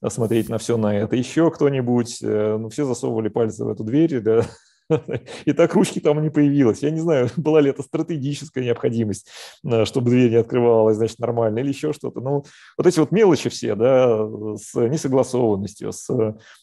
смотреть 0.07 0.47
на 0.47 0.57
все 0.57 0.77
на 0.77 0.97
это. 0.97 1.17
Еще 1.17 1.51
кто-нибудь, 1.51 2.19
ну, 2.21 2.69
все 2.69 2.85
засовывали 2.85 3.27
пальцы 3.27 3.65
в 3.65 3.69
эту 3.69 3.83
дверь, 3.83 4.21
да, 4.21 4.45
И 5.45 5.53
так 5.53 5.73
ручки 5.73 5.99
там 5.99 6.21
не 6.21 6.29
появилось. 6.29 6.81
Я 6.81 6.91
не 6.91 6.99
знаю, 6.99 7.29
была 7.37 7.61
ли 7.61 7.69
это 7.69 7.83
стратегическая 7.83 8.63
необходимость, 8.63 9.27
э, 9.63 9.85
чтобы 9.85 10.09
дверь 10.09 10.31
не 10.31 10.37
открывалась, 10.37 10.97
значит, 10.97 11.19
нормально, 11.19 11.59
или 11.59 11.69
еще 11.69 11.93
что-то. 11.93 12.21
Ну, 12.21 12.43
вот 12.77 12.87
эти 12.87 12.99
вот 12.99 13.11
мелочи 13.11 13.49
все, 13.49 13.75
да, 13.75 14.27
с 14.57 14.75
несогласованностью, 14.75 15.91
с 15.91 16.09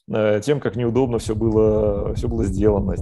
э, 0.09 0.41
тем, 0.43 0.61
как 0.61 0.77
неудобно 0.77 1.19
все 1.19 1.35
было, 1.35 2.15
все 2.15 2.29
было 2.29 2.45
сделано. 2.45 2.97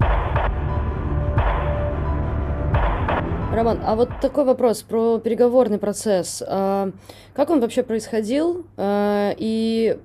Роман, 3.54 3.80
а 3.84 3.94
вот 3.94 4.08
такой 4.20 4.44
вопрос 4.44 4.82
про 4.82 5.18
переговорный 5.18 5.78
процесс. 5.78 6.42
А, 6.44 6.90
как 7.34 7.50
он 7.50 7.60
вообще 7.60 7.84
происходил? 7.84 8.66
А, 8.76 9.32
и 9.38 9.96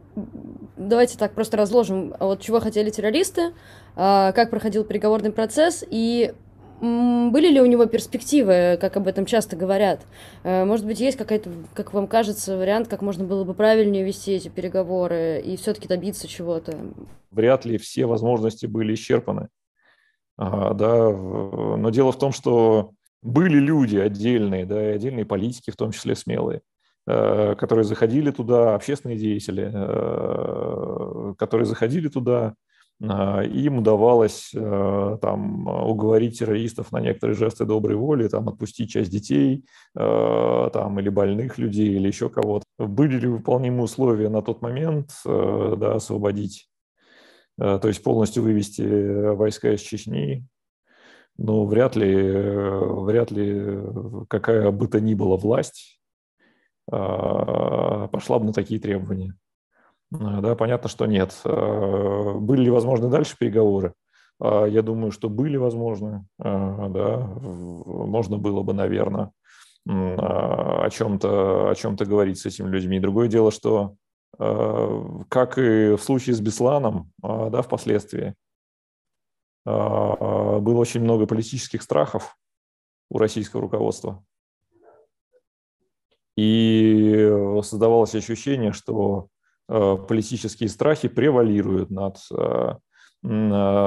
давайте 0.77 1.18
так 1.18 1.34
просто 1.34 1.58
разложим, 1.58 2.13
вот 2.20 2.41
чего 2.41 2.60
хотели 2.60 2.91
террористы, 2.91 3.53
а, 3.96 4.34
как 4.34 4.51
проходил 4.51 4.84
переговорный 4.84 5.32
процесс 5.32 5.84
и 5.89 6.34
были 6.79 7.51
ли 7.51 7.60
у 7.60 7.65
него 7.65 7.88
перспективы, 7.88 8.77
как 8.79 8.96
об 8.96 9.08
этом 9.10 9.25
часто 9.25 9.58
говорят? 9.58 10.00
Может 10.46 10.86
быть, 10.86 11.01
есть 11.01 11.18
какая-то, 11.18 11.50
как 11.74 11.94
вам 11.94 12.08
кажется, 12.08 12.56
вариант, 12.56 12.88
как 12.88 13.01
можно 13.01 13.25
было 13.25 13.44
бы 13.44 13.53
правильнее 13.53 14.06
вести 14.06 14.32
эти 14.32 14.48
переговоры 14.48 15.41
и 15.44 15.58
все-таки 15.58 15.89
добиться 15.89 16.25
чего-то? 16.29 16.77
Вряд 17.32 17.65
ли 17.65 17.77
все 17.77 18.06
возможности 18.06 18.65
были 18.65 18.94
исчерпаны. 18.94 19.50
А, 20.38 20.74
да, 20.74 21.10
но 21.10 21.89
дело 21.89 22.13
в 22.13 22.18
том, 22.18 22.32
что 22.32 22.91
были 23.21 23.57
люди 23.57 23.97
отдельные, 23.97 24.65
да, 24.65 24.91
и 24.91 24.95
отдельные 24.95 25.25
политики, 25.25 25.71
в 25.71 25.75
том 25.75 25.91
числе 25.91 26.15
смелые, 26.15 26.61
э, 27.05 27.55
которые 27.55 27.83
заходили 27.83 28.31
туда, 28.31 28.75
общественные 28.75 29.17
деятели, 29.17 29.69
э, 29.73 31.33
которые 31.38 31.65
заходили 31.65 32.07
туда, 32.07 32.53
э, 33.01 33.45
им 33.47 33.79
удавалось 33.79 34.51
там 34.53 35.67
уговорить 35.67 36.39
террористов 36.39 36.91
на 36.91 36.99
некоторые 36.99 37.35
жесты 37.35 37.65
доброй 37.65 37.95
воли, 37.95 38.27
там 38.27 38.47
отпустить 38.47 38.91
часть 38.91 39.11
детей, 39.11 39.65
там 39.93 40.99
или 40.99 41.09
больных 41.09 41.57
людей, 41.57 41.95
или 41.95 42.07
еще 42.07 42.29
кого-то. 42.29 42.65
Были 42.77 43.19
ли 43.19 43.27
выполнимы 43.27 43.83
условия 43.83 44.29
на 44.29 44.41
тот 44.41 44.61
момент 44.61 45.11
да, 45.25 45.95
освободить, 45.95 46.69
то 47.57 47.81
есть 47.83 48.03
полностью 48.03 48.43
вывести 48.43 49.33
войска 49.33 49.73
из 49.73 49.81
Чечни, 49.81 50.45
но 51.41 51.65
вряд 51.65 51.96
ли, 51.96 52.31
вряд 52.31 53.31
ли 53.31 53.79
какая 54.27 54.72
бы 54.72 54.88
то 54.88 55.00
ни 55.00 55.13
была 55.13 55.38
власть 55.38 56.01
а, 56.91 58.08
пошла 58.10 58.39
бы 58.39 58.46
на 58.46 58.53
такие 58.53 58.79
требования. 58.79 59.36
А, 60.13 60.41
да, 60.41 60.55
понятно, 60.55 60.89
что 60.89 61.05
нет. 61.05 61.39
Были 61.46 62.63
ли 62.63 62.69
возможны 62.69 63.10
дальше 63.10 63.38
переговоры? 63.39 63.93
Я 64.41 64.81
думаю, 64.81 65.12
что 65.12 65.29
были 65.29 65.58
возможны. 65.58 66.25
Да, 66.38 67.17
можно 67.41 68.38
было 68.38 68.62
бы, 68.62 68.74
наверное, 68.74 69.31
о 69.86 70.89
чем-то 70.89 71.69
о 71.69 71.75
чем-то 71.75 72.05
говорить 72.05 72.39
с 72.39 72.46
этими 72.46 72.69
людьми. 72.69 73.00
Другое 73.00 73.27
дело, 73.27 73.51
что 73.51 73.96
как 74.38 75.58
и 75.58 75.96
в 75.96 76.00
случае 76.00 76.36
с 76.36 76.39
Бесланом, 76.39 77.12
да, 77.22 77.62
впоследствии, 77.62 78.36
было 79.69 80.79
очень 80.79 81.01
много 81.01 81.25
политических 81.25 81.81
страхов 81.81 82.38
у 83.09 83.17
российского 83.17 83.61
руководства. 83.61 84.23
И 86.38 87.29
создавалось 87.63 88.15
ощущение, 88.15 88.71
что 88.71 89.27
а, 89.67 89.97
политические 89.97 90.69
страхи 90.69 91.09
превалируют 91.09 91.89
над 91.89 92.17
а, 92.31 92.77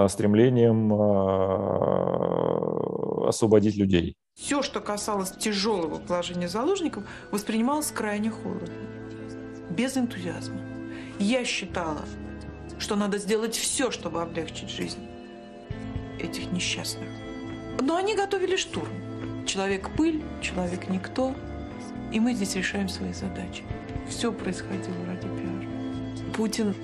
стремлением 0.08 0.92
освободить 3.26 3.76
людей. 3.76 4.14
Все, 4.34 4.60
что 4.60 4.80
касалось 4.80 5.30
тяжелого 5.30 5.98
положения 5.98 6.48
заложников, 6.48 7.04
воспринималось 7.30 7.90
крайне 7.90 8.28
холодно, 8.28 8.68
без 9.70 9.96
энтузиазма. 9.96 10.60
Я 11.18 11.46
считала, 11.46 12.02
что 12.78 12.94
надо 12.96 13.16
сделать 13.16 13.54
все, 13.54 13.90
чтобы 13.90 14.20
облегчить 14.20 14.68
жизнь 14.68 15.11
этих 16.22 16.52
несчастных. 16.52 17.08
Но 17.80 17.96
они 17.96 18.14
готовили 18.14 18.56
штурм. 18.56 18.88
Человек-пыль, 19.46 20.22
человек-никто. 20.40 21.34
И 22.12 22.20
мы 22.20 22.34
здесь 22.34 22.54
решаем 22.56 22.88
свои 22.88 23.12
задачи. 23.12 23.64
Все 24.08 24.32
происходило 24.32 25.06
ради 25.06 25.22
пиара. 25.22 26.32
Путин 26.34 26.74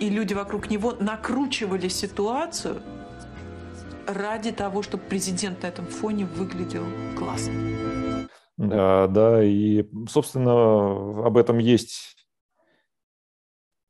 и 0.00 0.10
люди 0.10 0.34
вокруг 0.34 0.70
него 0.70 0.92
накручивали 0.92 1.88
ситуацию 1.88 2.82
ради 4.06 4.52
того, 4.52 4.82
чтобы 4.82 5.02
президент 5.04 5.62
на 5.62 5.68
этом 5.68 5.86
фоне 5.86 6.26
выглядел 6.26 6.84
классно. 7.18 7.52
Да, 8.56 9.06
да, 9.06 9.42
и, 9.42 9.84
собственно, 10.08 11.26
об 11.26 11.36
этом 11.36 11.58
есть 11.58 12.15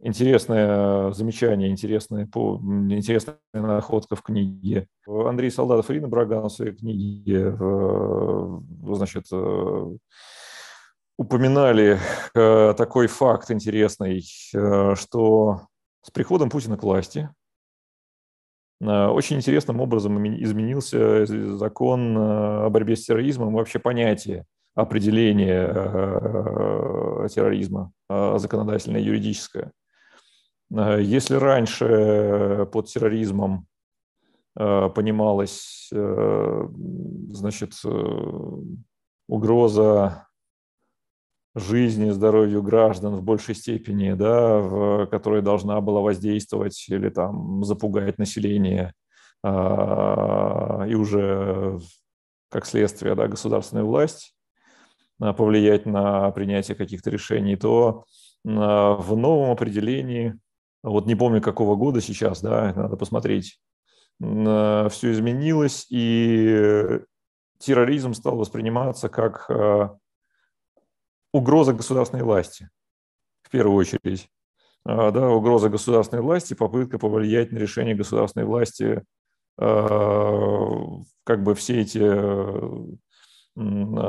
интересное 0.00 1.12
замечание, 1.12 1.70
интересная, 1.70 2.24
интересная 2.24 3.38
находка 3.52 4.16
в 4.16 4.22
книге. 4.22 4.88
Андрей 5.06 5.50
Солдатов 5.50 5.90
Ирина 5.90 6.08
Браган 6.08 6.44
в 6.44 6.52
своей 6.52 6.72
книге 6.72 7.56
значит, 8.94 9.26
упоминали 11.18 11.98
э, 12.34 12.74
такой 12.76 13.06
факт 13.06 13.50
интересный, 13.50 14.24
э, 14.54 14.94
что 14.94 15.62
с 16.02 16.10
приходом 16.10 16.50
Путина 16.50 16.76
к 16.76 16.82
власти 16.82 17.30
э, 18.80 19.06
очень 19.06 19.36
интересным 19.36 19.80
образом 19.80 20.22
изменился 20.42 21.24
закон 21.56 22.16
о 22.16 22.68
борьбе 22.70 22.96
с 22.96 23.06
терроризмом, 23.06 23.54
вообще 23.54 23.78
понятие 23.78 24.44
определения 24.74 25.68
терроризма 27.28 27.92
законодательное, 28.10 29.00
юридическое. 29.00 29.72
Если 30.70 31.36
раньше 31.36 32.68
под 32.72 32.86
терроризмом 32.86 33.66
понималась 34.54 35.88
значит, 35.90 37.72
угроза 39.28 40.26
жизни, 41.56 42.10
здоровью 42.10 42.62
граждан 42.62 43.14
в 43.16 43.22
большей 43.22 43.54
степени, 43.54 44.12
да, 44.12 44.58
в, 44.58 45.06
которая 45.06 45.40
должна 45.40 45.80
была 45.80 46.00
воздействовать 46.00 46.84
или 46.88 47.08
там 47.08 47.64
запугать 47.64 48.18
население, 48.18 48.92
а, 49.42 50.84
и 50.86 50.94
уже 50.94 51.80
как 52.50 52.66
следствие 52.66 53.14
да, 53.14 53.26
государственная 53.26 53.84
власть 53.84 54.34
а, 55.18 55.32
повлиять 55.32 55.86
на 55.86 56.30
принятие 56.30 56.76
каких-то 56.76 57.08
решений, 57.10 57.56
то 57.56 58.04
а, 58.46 58.94
в 58.94 59.16
новом 59.16 59.50
определении, 59.50 60.38
вот 60.90 61.06
не 61.06 61.16
помню 61.16 61.42
какого 61.42 61.74
года 61.74 62.00
сейчас, 62.00 62.40
да, 62.40 62.72
надо 62.74 62.96
посмотреть, 62.96 63.60
а, 64.22 64.88
все 64.88 65.12
изменилось, 65.12 65.86
и 65.90 67.00
терроризм 67.58 68.14
стал 68.14 68.36
восприниматься 68.36 69.08
как 69.08 69.50
а, 69.50 69.96
угроза 71.32 71.72
государственной 71.72 72.22
власти, 72.22 72.70
в 73.42 73.50
первую 73.50 73.76
очередь. 73.76 74.28
А, 74.84 75.10
да, 75.10 75.28
угроза 75.28 75.68
государственной 75.68 76.22
власти, 76.22 76.54
попытка 76.54 76.98
повлиять 76.98 77.50
на 77.50 77.58
решение 77.58 77.96
государственной 77.96 78.46
власти, 78.46 79.02
а, 79.58 80.70
как 81.24 81.42
бы 81.42 81.54
все 81.54 81.80
эти 81.80 82.96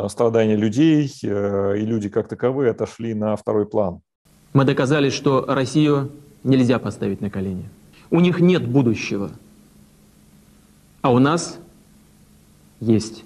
страдания 0.10 0.58
людей 0.58 1.10
и 1.24 1.86
люди 1.86 2.10
как 2.10 2.28
таковые 2.28 2.72
отошли 2.72 3.14
на 3.14 3.34
второй 3.38 3.66
план. 3.66 4.02
Мы 4.52 4.66
доказали, 4.66 5.10
что 5.10 5.46
Россию 5.48 6.12
нельзя 6.44 6.80
поставить 6.80 7.22
на 7.22 7.30
колени. 7.30 7.70
У 8.10 8.20
них 8.20 8.40
нет 8.40 8.68
будущего, 8.68 9.32
а 11.02 11.12
у 11.12 11.20
нас 11.20 11.60
есть. 12.80 13.26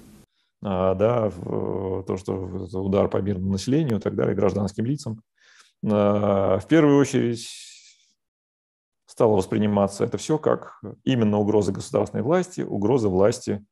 А, 0.64 0.94
да, 0.94 1.30
то, 1.30 2.16
что 2.16 2.32
удар 2.80 3.08
по 3.08 3.18
мирному 3.18 3.52
населению 3.52 3.98
и 3.98 4.00
так 4.00 4.14
далее, 4.14 4.34
гражданским 4.34 4.84
лицам. 4.84 5.20
А, 5.84 6.58
в 6.58 6.66
первую 6.68 6.98
очередь 6.98 7.48
стало 9.06 9.36
восприниматься 9.36 10.04
это 10.04 10.16
все 10.18 10.38
как 10.38 10.80
именно 11.04 11.38
угроза 11.38 11.72
государственной 11.72 12.22
власти, 12.22 12.60
угроза 12.62 13.08
власти, 13.08 13.64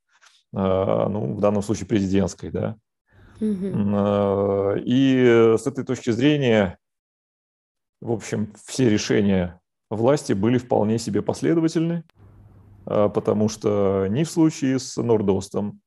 а, 0.52 1.08
ну, 1.08 1.34
в 1.34 1.40
данном 1.40 1.62
случае 1.62 1.86
президентской, 1.86 2.50
да. 2.50 2.76
Угу. 3.40 4.82
И 4.84 5.54
с 5.58 5.66
этой 5.66 5.82
точки 5.82 6.10
зрения, 6.10 6.76
в 8.00 8.12
общем, 8.12 8.52
все 8.64 8.88
решения 8.88 9.60
власти 9.90 10.32
были 10.32 10.58
вполне 10.58 10.98
себе 10.98 11.22
последовательны, 11.22 12.04
потому 12.84 13.48
что 13.48 14.06
ни 14.08 14.24
в 14.24 14.30
случае 14.30 14.78
с 14.78 14.96
Нордостом, 14.96 15.80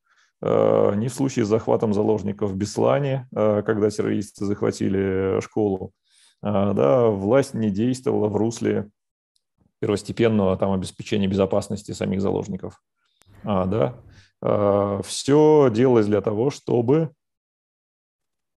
Э, 0.46 0.92
ни 0.94 1.08
в 1.08 1.14
случае 1.14 1.46
с 1.46 1.48
захватом 1.48 1.94
заложников 1.94 2.50
в 2.50 2.56
Беслане, 2.56 3.26
э, 3.34 3.62
когда 3.64 3.88
террористы 3.88 4.44
захватили 4.44 5.40
школу, 5.40 5.92
да, 6.42 7.08
власть 7.08 7.54
не 7.54 7.70
действовала 7.70 8.28
в 8.28 8.36
русле 8.36 8.90
первостепенного 9.80 10.58
там, 10.58 10.72
обеспечения 10.72 11.26
безопасности 11.26 11.92
самих 11.92 12.20
заложников. 12.20 12.82
А, 13.44 13.64
да. 13.64 15.00
Все 15.04 15.70
делалось 15.72 16.04
для 16.04 16.20
того, 16.20 16.50
чтобы 16.50 17.12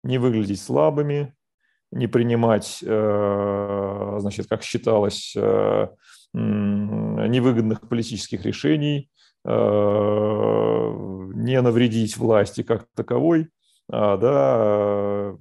не 0.02 0.16
выглядеть 0.16 0.62
слабыми, 0.62 1.34
не 1.94 2.06
принимать, 2.08 2.78
значит, 2.82 4.46
как 4.48 4.62
считалось, 4.62 5.34
невыгодных 6.34 7.80
политических 7.88 8.44
решений, 8.44 9.08
не 9.46 9.52
навредить 11.60 12.16
власти 12.16 12.62
как 12.62 12.86
таковой, 12.94 13.48
а, 13.90 14.16
да, 14.16 15.36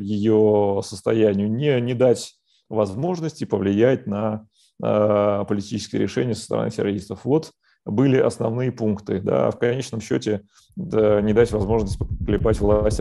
ее 0.00 0.80
состоянию, 0.82 1.50
не, 1.50 1.80
не 1.80 1.94
дать 1.94 2.34
возможности 2.68 3.44
повлиять 3.44 4.06
на 4.06 4.46
политические 4.80 6.02
решения 6.02 6.34
со 6.34 6.44
стороны 6.44 6.70
террористов. 6.70 7.24
Вот 7.24 7.52
были 7.84 8.16
основные 8.16 8.72
пункты. 8.72 9.20
Да, 9.20 9.50
в 9.50 9.58
конечном 9.58 10.00
счете 10.00 10.42
да, 10.76 11.20
не 11.20 11.32
дать 11.34 11.52
возможность 11.52 11.98
поклепать 11.98 12.58
власть. 12.60 13.00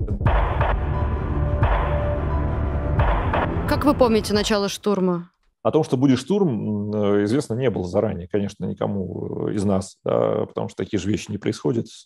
Как 3.81 3.93
вы 3.93 3.97
помните 3.97 4.31
начало 4.31 4.69
штурма? 4.69 5.31
О 5.63 5.71
том, 5.71 5.83
что 5.83 5.97
будет 5.97 6.19
штурм, 6.19 6.93
э, 6.93 7.23
известно 7.23 7.55
не 7.55 7.67
было 7.71 7.83
заранее, 7.87 8.27
конечно, 8.27 8.65
никому 8.65 9.47
из 9.47 9.63
нас, 9.63 9.97
да, 10.03 10.45
потому 10.45 10.69
что 10.69 10.83
такие 10.83 10.99
же 10.99 11.09
вещи 11.09 11.31
не 11.31 11.39
происходят 11.39 11.87
с, 11.87 12.05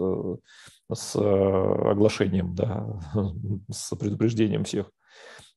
с 0.93 1.15
э, 1.17 1.19
оглашением, 1.19 2.55
да, 2.55 2.88
с 3.69 3.93
предупреждением 3.93 4.63
всех. 4.63 4.89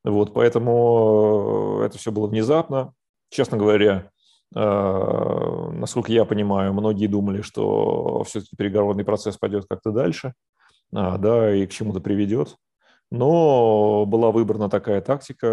Вот, 0.02 0.34
поэтому 0.34 1.82
э, 1.82 1.86
это 1.86 1.98
все 1.98 2.10
было 2.10 2.26
внезапно. 2.26 2.94
Честно 3.30 3.56
говоря, 3.56 4.10
насколько 4.50 6.10
я 6.10 6.24
понимаю, 6.24 6.72
многие 6.72 7.06
думали, 7.06 7.42
что 7.42 8.24
все-таки 8.24 8.56
переговорный 8.56 9.04
процесс 9.04 9.36
пойдет 9.36 9.66
как-то 9.70 9.92
дальше, 9.92 10.32
а, 10.92 11.16
да, 11.16 11.54
и 11.54 11.64
к 11.64 11.70
чему-то 11.70 12.00
приведет. 12.00 12.56
Но 13.10 14.04
была 14.06 14.30
выбрана 14.30 14.68
такая 14.68 15.00
тактика 15.00 15.46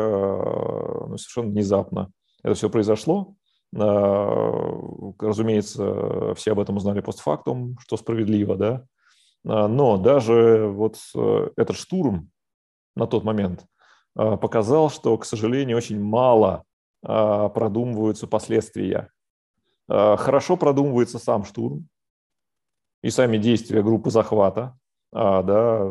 ну, 1.07 1.17
совершенно 1.17 1.49
внезапно 1.49 2.11
это 2.45 2.53
все 2.53 2.69
произошло. 2.69 3.35
А, 3.75 5.11
разумеется, 5.19 6.35
все 6.35 6.51
об 6.51 6.59
этом 6.59 6.77
узнали 6.77 7.01
постфактум, 7.01 7.75
что 7.79 7.97
справедливо, 7.97 8.55
да. 8.55 8.85
А, 9.47 9.67
но 9.67 9.97
даже 9.97 10.67
вот 10.67 10.99
э, 11.15 11.49
этот 11.57 11.75
штурм 11.75 12.29
на 12.95 13.07
тот 13.07 13.23
момент 13.23 13.65
показал, 14.13 14.89
что, 14.89 15.17
к 15.17 15.25
сожалению, 15.25 15.75
очень 15.75 16.01
мало 16.01 16.63
продумываются 17.01 18.27
последствия. 18.27 19.09
Хорошо 19.89 20.55
продумывается 20.55 21.19
сам 21.19 21.43
штурм 21.43 21.89
и 23.03 23.09
сами 23.09 23.37
действия 23.37 23.83
группы 23.83 24.09
захвата. 24.09 24.79
Да, 25.11 25.87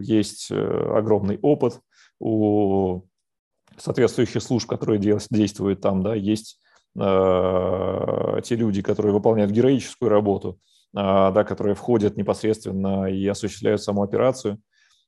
есть 0.00 0.50
э, 0.50 0.56
огромный 0.96 1.38
опыт 1.42 1.80
у 2.18 3.02
соответствующих 3.76 4.42
служб, 4.42 4.68
которые 4.68 4.98
действуют 4.98 5.80
там, 5.80 6.02
да, 6.02 6.14
есть 6.14 6.60
э, 6.98 8.40
те 8.44 8.56
люди, 8.56 8.82
которые 8.82 9.12
выполняют 9.12 9.52
героическую 9.52 10.08
работу, 10.08 10.58
э, 10.96 10.96
да, 10.96 11.44
которые 11.44 11.74
входят 11.74 12.16
непосредственно 12.16 13.06
и 13.06 13.26
осуществляют 13.26 13.82
саму 13.82 14.02
операцию. 14.02 14.58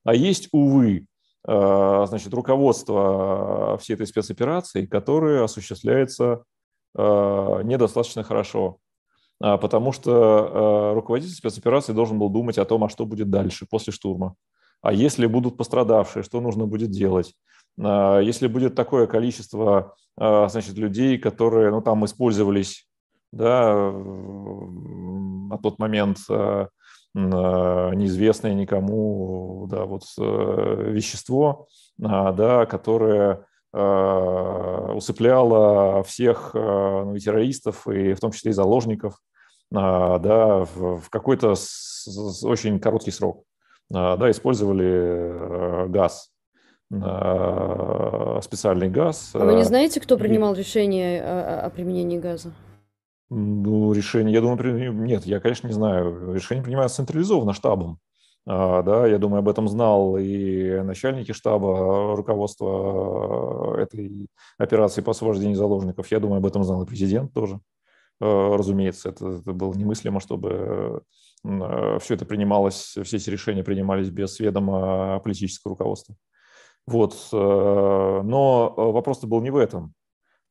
А 0.03 0.15
есть, 0.15 0.47
увы, 0.51 1.07
э, 1.47 2.05
значит, 2.07 2.33
руководство 2.33 3.77
всей 3.81 3.95
этой 3.95 4.07
спецоперации, 4.07 4.85
которое 4.85 5.43
осуществляется 5.43 6.43
э, 6.97 7.01
недостаточно 7.63 8.23
хорошо, 8.23 8.77
потому 9.57 9.91
что 9.91 10.11
э, 10.11 10.93
руководитель 10.95 11.33
спецоперации 11.33 11.93
должен 11.93 12.19
был 12.19 12.29
думать 12.29 12.57
о 12.57 12.65
том, 12.65 12.83
а 12.83 12.89
что 12.89 13.05
будет 13.05 13.29
дальше, 13.29 13.65
после 13.69 13.91
штурма. 13.91 14.35
А 14.81 14.93
если 14.93 15.25
будут 15.27 15.57
пострадавшие, 15.57 16.23
что 16.23 16.41
нужно 16.41 16.65
будет 16.65 16.91
делать? 16.91 17.35
А, 17.79 18.19
если 18.19 18.47
будет 18.47 18.75
такое 18.75 19.07
количество 19.07 19.95
а, 20.17 20.47
значит, 20.49 20.75
людей, 20.75 21.17
которые 21.17 21.71
ну, 21.71 21.81
там 21.81 22.05
использовались 22.05 22.87
да, 23.31 23.91
на 23.91 25.57
тот 25.57 25.79
момент 25.79 26.17
а, 26.29 26.67
неизвестное 27.13 28.53
никому 28.53 29.67
да, 29.69 29.85
вот, 29.85 30.03
э, 30.17 30.91
вещество, 30.91 31.67
да, 31.97 32.65
которое 32.65 33.45
усыпляло 34.93 36.03
всех 36.03 36.51
ну, 36.53 37.15
и 37.15 37.19
террористов, 37.19 37.87
и 37.87 38.13
в 38.13 38.19
том 38.19 38.31
числе 38.31 38.51
и 38.51 38.53
заложников, 38.53 39.17
да, 39.71 40.65
в 40.75 41.09
какой-то 41.09 41.55
очень 42.43 42.79
короткий 42.79 43.11
срок. 43.11 43.43
Да, 43.89 44.29
использовали 44.29 45.87
газ, 45.89 46.29
специальный 48.43 48.89
газ. 48.89 49.31
А 49.33 49.45
вы 49.45 49.53
не 49.55 49.63
знаете, 49.63 49.99
кто 49.99 50.17
принимал 50.17 50.53
решение 50.53 51.21
о, 51.21 51.65
о 51.65 51.69
применении 51.69 52.19
газа? 52.19 52.51
Ну, 53.29 53.93
решение, 53.93 54.33
я 54.33 54.41
думаю, 54.41 54.93
нет, 54.93 55.25
я, 55.25 55.39
конечно, 55.39 55.67
не 55.67 55.73
знаю. 55.73 56.33
Решение 56.33 56.63
принимается 56.63 56.97
централизованно 56.97 57.53
штабом. 57.53 57.99
А, 58.45 58.81
да, 58.83 59.07
я 59.07 59.19
думаю, 59.19 59.39
об 59.39 59.47
этом 59.47 59.69
знал 59.69 60.17
и 60.17 60.81
начальники 60.81 61.31
штаба, 61.31 62.15
руководство 62.15 63.77
этой 63.79 64.27
операции 64.57 65.01
по 65.01 65.11
освобождению 65.11 65.55
заложников. 65.55 66.11
Я 66.11 66.19
думаю, 66.19 66.39
об 66.39 66.45
этом 66.45 66.63
знал 66.65 66.83
и 66.83 66.85
президент 66.85 67.33
тоже. 67.33 67.61
А, 68.21 68.57
разумеется, 68.57 69.09
это, 69.09 69.39
это 69.39 69.53
было 69.53 69.73
немыслимо, 69.73 70.19
чтобы 70.19 71.03
все 71.43 72.13
это 72.13 72.23
принималось, 72.25 72.95
все 73.03 73.17
эти 73.17 73.31
решения 73.31 73.63
принимались 73.63 74.11
без 74.11 74.35
сведома 74.35 75.19
политического 75.23 75.71
руководства. 75.71 76.15
Вот. 76.85 77.15
Э, 77.33 78.21
но 78.23 78.73
вопрос-то 78.75 79.25
был 79.25 79.41
не 79.41 79.49
в 79.49 79.57
этом. 79.57 79.95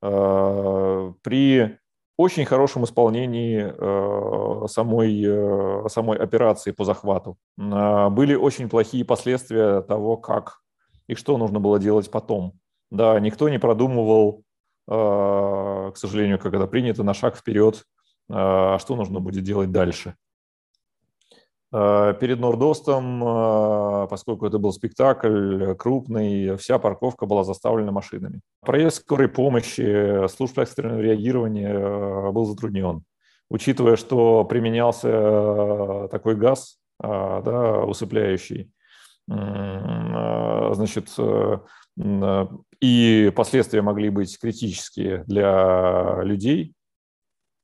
При 0.00 1.78
очень 2.20 2.44
хорошем 2.44 2.84
исполнении 2.84 3.64
э, 3.64 4.66
самой, 4.68 5.22
э, 5.24 5.88
самой 5.88 6.18
операции 6.18 6.70
по 6.70 6.84
захвату. 6.84 7.38
Э, 7.58 8.10
были 8.10 8.34
очень 8.34 8.68
плохие 8.68 9.06
последствия 9.06 9.80
того, 9.80 10.18
как 10.18 10.60
и 11.06 11.14
что 11.14 11.38
нужно 11.38 11.60
было 11.60 11.78
делать 11.78 12.10
потом. 12.10 12.52
Да, 12.90 13.18
никто 13.20 13.48
не 13.48 13.58
продумывал, 13.58 14.42
э, 14.42 14.49
к 14.86 15.92
сожалению, 15.94 16.38
это 16.38 16.66
принято, 16.66 17.02
на 17.02 17.14
шаг 17.14 17.36
вперед, 17.36 17.84
э, 18.28 18.76
что 18.78 18.96
нужно 18.96 19.20
будет 19.20 19.44
делать 19.44 19.70
дальше. 19.70 20.14
Э, 21.72 22.14
перед 22.20 22.40
Нордостом, 22.40 23.22
э, 23.22 24.06
поскольку 24.08 24.46
это 24.46 24.58
был 24.58 24.72
спектакль 24.72 25.74
крупный, 25.74 26.56
вся 26.56 26.78
парковка 26.78 27.26
была 27.26 27.44
заставлена 27.44 27.92
машинами. 27.92 28.40
Проезд 28.60 29.02
скорой 29.02 29.28
помощи, 29.28 30.26
служб 30.28 30.58
экстренного 30.58 31.00
реагирования 31.00 31.72
э, 31.72 32.32
был 32.32 32.46
затруднен. 32.46 33.04
Учитывая, 33.48 33.96
что 33.96 34.44
применялся 34.44 36.08
такой 36.12 36.36
газ, 36.36 36.78
да, 37.00 37.82
усыпляющий, 37.84 38.70
значит, 39.26 41.08
и 42.80 43.32
последствия 43.36 43.82
могли 43.82 44.10
быть 44.10 44.38
критические 44.38 45.24
для 45.24 46.20
людей, 46.22 46.74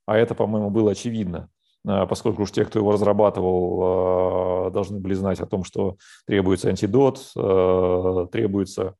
а 0.07 0.17
это, 0.17 0.35
по-моему, 0.35 0.71
было 0.71 0.93
очевидно. 0.93 1.49
А, 1.87 2.07
поскольку 2.07 2.43
уж 2.43 2.53
те, 2.53 2.65
кто 2.65 2.79
его 2.79 2.93
разрабатывал, 2.93 3.81
а, 4.67 4.71
должны 4.71 5.01
были 5.01 5.15
знать 5.15 5.41
о 5.41 5.47
том, 5.47 5.65
что 5.65 5.97
требуется 6.27 6.69
антидот, 6.69 7.33
требуется 8.33 8.95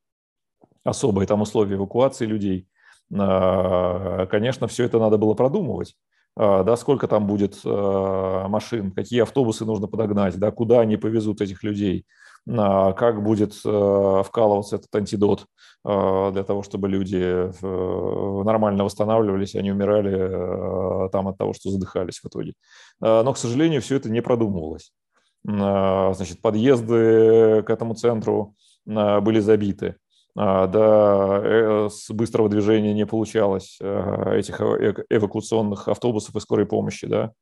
особые 0.85 1.27
там 1.27 1.43
условия 1.43 1.77
эвакуации 1.77 2.27
людей. 2.27 2.69
Конечно, 3.09 4.67
все 4.67 4.85
это 4.85 4.99
надо 4.99 5.17
было 5.17 5.35
продумывать. 5.35 5.97
Да, 6.37 6.77
сколько 6.77 7.09
там 7.09 7.27
будет 7.27 7.65
машин, 7.65 8.93
какие 8.93 9.23
автобусы 9.23 9.65
нужно 9.65 9.87
подогнать, 9.87 10.39
да, 10.39 10.51
куда 10.51 10.81
они 10.81 10.99
повезут 10.99 11.41
этих 11.41 11.63
людей, 11.63 12.05
как 12.47 13.23
будет 13.23 13.55
вкалываться 13.55 14.77
этот 14.77 14.95
антидот 14.95 15.47
для 15.83 16.45
того, 16.45 16.63
чтобы 16.63 16.89
люди 16.89 17.17
э, 17.17 18.43
нормально 18.45 18.85
восстанавливались, 18.85 19.55
а 19.55 19.63
не 19.63 19.73
умирали 19.73 21.09
там 21.11 21.29
от 21.29 21.39
того, 21.39 21.55
что 21.55 21.71
задыхались 21.71 22.19
в 22.19 22.27
итоге. 22.27 22.53
Но, 23.01 23.33
к 23.33 23.39
сожалению, 23.39 23.81
все 23.81 23.97
это 23.97 24.11
не 24.11 24.21
продумывалось. 24.21 24.93
Значит, 25.45 26.43
подъезды 26.43 27.63
к 27.63 27.71
этому 27.71 27.95
центру 27.95 28.55
были 28.85 29.41
забиты. 29.41 29.97
Да, 30.37 31.89
с 31.89 32.11
быстрого 32.11 32.51
движения 32.51 32.93
не 32.93 33.07
получалось 33.07 33.79
этих 33.81 34.61
эвакуационных 34.61 35.89
автобусов 35.89 36.37
и 36.37 36.41
скорой 36.41 36.67
помощи. 36.67 37.07
Да. 37.07 37.33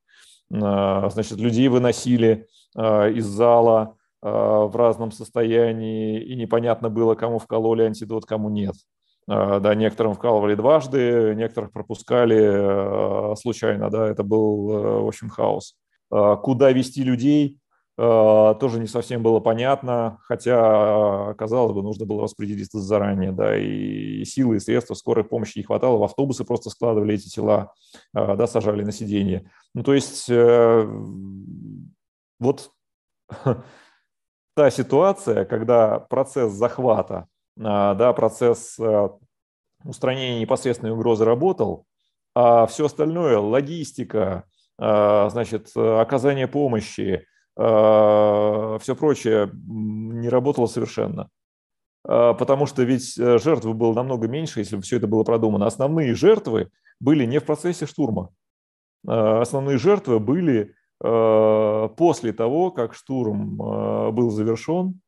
Значит, 1.10 1.38
людей 1.38 1.66
выносили 1.66 2.46
из 2.76 3.24
зала, 3.26 3.96
а, 4.24 4.64
в 4.66 4.74
разном 4.74 5.12
состоянии, 5.12 6.18
и 6.18 6.34
непонятно 6.34 6.88
было, 6.88 7.14
кому 7.14 7.38
вкололи 7.38 7.82
антидот, 7.82 8.24
кому 8.24 8.48
нет. 8.48 8.74
А, 9.28 9.60
да, 9.60 9.74
некоторым 9.74 10.14
вкалывали 10.14 10.54
дважды, 10.54 11.34
некоторых 11.36 11.72
пропускали 11.72 12.40
а, 12.42 13.34
случайно, 13.36 13.90
да, 13.90 14.08
это 14.08 14.22
был, 14.22 15.02
в 15.04 15.08
общем, 15.08 15.28
хаос. 15.28 15.76
Куда 16.10 16.70
вести 16.70 17.02
людей, 17.02 17.58
тоже 17.96 18.80
не 18.80 18.88
совсем 18.88 19.22
было 19.22 19.38
понятно, 19.38 20.18
хотя, 20.24 21.32
казалось 21.34 21.72
бы, 21.72 21.82
нужно 21.82 22.06
было 22.06 22.22
распределиться 22.22 22.80
заранее, 22.80 23.30
да, 23.30 23.56
и 23.56 24.24
силы, 24.24 24.56
и 24.56 24.60
средства 24.60 24.94
скорой 24.94 25.24
помощи 25.24 25.58
не 25.58 25.64
хватало, 25.64 25.98
в 25.98 26.02
автобусы 26.02 26.44
просто 26.44 26.70
складывали 26.70 27.14
эти 27.14 27.28
тела, 27.28 27.72
да, 28.12 28.48
сажали 28.48 28.82
на 28.82 28.90
сиденье. 28.90 29.48
Ну, 29.74 29.84
то 29.84 29.94
есть, 29.94 30.28
э, 30.28 30.88
вот 32.40 32.72
та 34.56 34.70
ситуация, 34.70 35.44
когда 35.44 36.00
процесс 36.00 36.52
захвата, 36.52 37.28
да, 37.56 38.12
процесс 38.12 38.76
э, 38.80 39.08
устранения 39.84 40.40
непосредственной 40.40 40.92
угрозы 40.92 41.24
работал, 41.24 41.86
а 42.34 42.66
все 42.66 42.86
остальное, 42.86 43.38
логистика, 43.38 44.42
значит, 44.76 45.70
оказание 45.76 46.48
помощи, 46.48 47.24
все 47.56 48.96
прочее 48.96 49.50
не 49.52 50.28
работало 50.28 50.66
совершенно. 50.66 51.28
Потому 52.02 52.66
что 52.66 52.82
ведь 52.82 53.18
э, 53.18 53.38
жертв 53.38 53.64
было 53.66 53.94
намного 53.94 54.28
меньше, 54.28 54.60
если 54.60 54.76
бы 54.76 54.82
все 54.82 54.98
это 54.98 55.06
было 55.06 55.24
продумано. 55.24 55.66
Основные 55.66 56.14
жертвы 56.14 56.68
были 57.00 57.24
не 57.24 57.38
в 57.38 57.44
процессе 57.44 57.86
штурма. 57.86 58.28
Основные 59.06 59.78
жертвы 59.78 60.20
были 60.20 60.74
после 60.98 62.32
того, 62.32 62.70
как 62.70 62.94
штурм 62.94 63.56
был 63.56 64.30
завершен, 64.30 65.00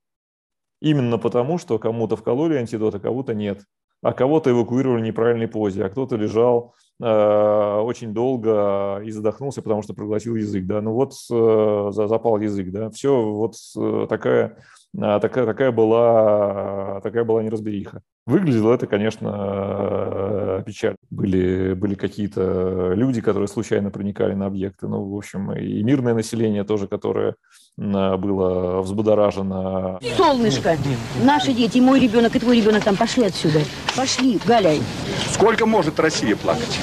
именно 0.81 1.19
потому, 1.19 1.59
что 1.59 1.79
кому-то 1.79 2.17
вкололи 2.17 2.57
антидот, 2.57 2.95
а 2.95 3.01
кого-то 3.01 3.35
нет. 3.35 3.65
А 4.03 4.13
кого-то 4.13 4.51
эвакуировали 4.51 5.01
в 5.01 5.05
неправильной 5.05 5.49
позе, 5.49 5.85
а 5.85 5.89
кто-то 5.89 6.17
лежал 6.17 6.75
очень 6.99 8.15
долго 8.15 9.03
и 9.05 9.11
задохнулся, 9.11 9.63
потому 9.63 9.83
что 9.83 9.93
проглотил 9.93 10.37
язык. 10.37 10.67
Да? 10.67 10.81
Ну 10.81 10.93
вот 10.93 11.13
э, 11.31 11.89
запал 11.93 12.41
язык. 12.41 12.71
Да? 12.71 12.91
Все, 12.91 13.23
вот 13.23 13.55
э, 13.77 14.07
такая, 14.09 14.59
э, 14.97 15.19
такая, 15.21 15.45
такая, 15.47 15.73
была, 15.73 17.01
такая 17.03 17.25
была 17.25 17.43
неразбериха. 17.43 18.03
Выглядело 18.27 18.75
это, 18.75 18.89
конечно, 18.89 20.59
э, 20.59 20.63
печально. 20.67 20.97
Были, 21.11 21.75
были 21.75 21.95
какие-то 21.95 22.93
люди, 22.93 23.21
которые 23.21 23.47
случайно 23.47 23.93
проникали 23.93 24.35
на 24.35 24.47
объекты. 24.47 24.89
Ну, 24.89 25.05
в 25.05 25.17
общем, 25.17 25.53
и 25.53 25.81
мирное 25.85 26.13
население 26.13 26.65
тоже, 26.65 26.89
которое 26.89 27.37
было 27.77 28.81
взбудоражено. 28.81 30.01
Солнышко, 30.17 30.77
наши 31.23 31.53
дети, 31.53 31.79
мой 31.79 32.01
ребенок 32.01 32.35
и 32.35 32.41
твой 32.41 32.57
ребенок 32.57 32.83
там 32.83 32.97
пошли 32.97 33.27
отсюда. 33.27 33.61
Пошли, 33.95 34.41
Галяй. 34.45 34.83
Сколько 35.31 35.65
может 35.65 36.01
Россия 36.01 36.35
плакать? 36.35 36.81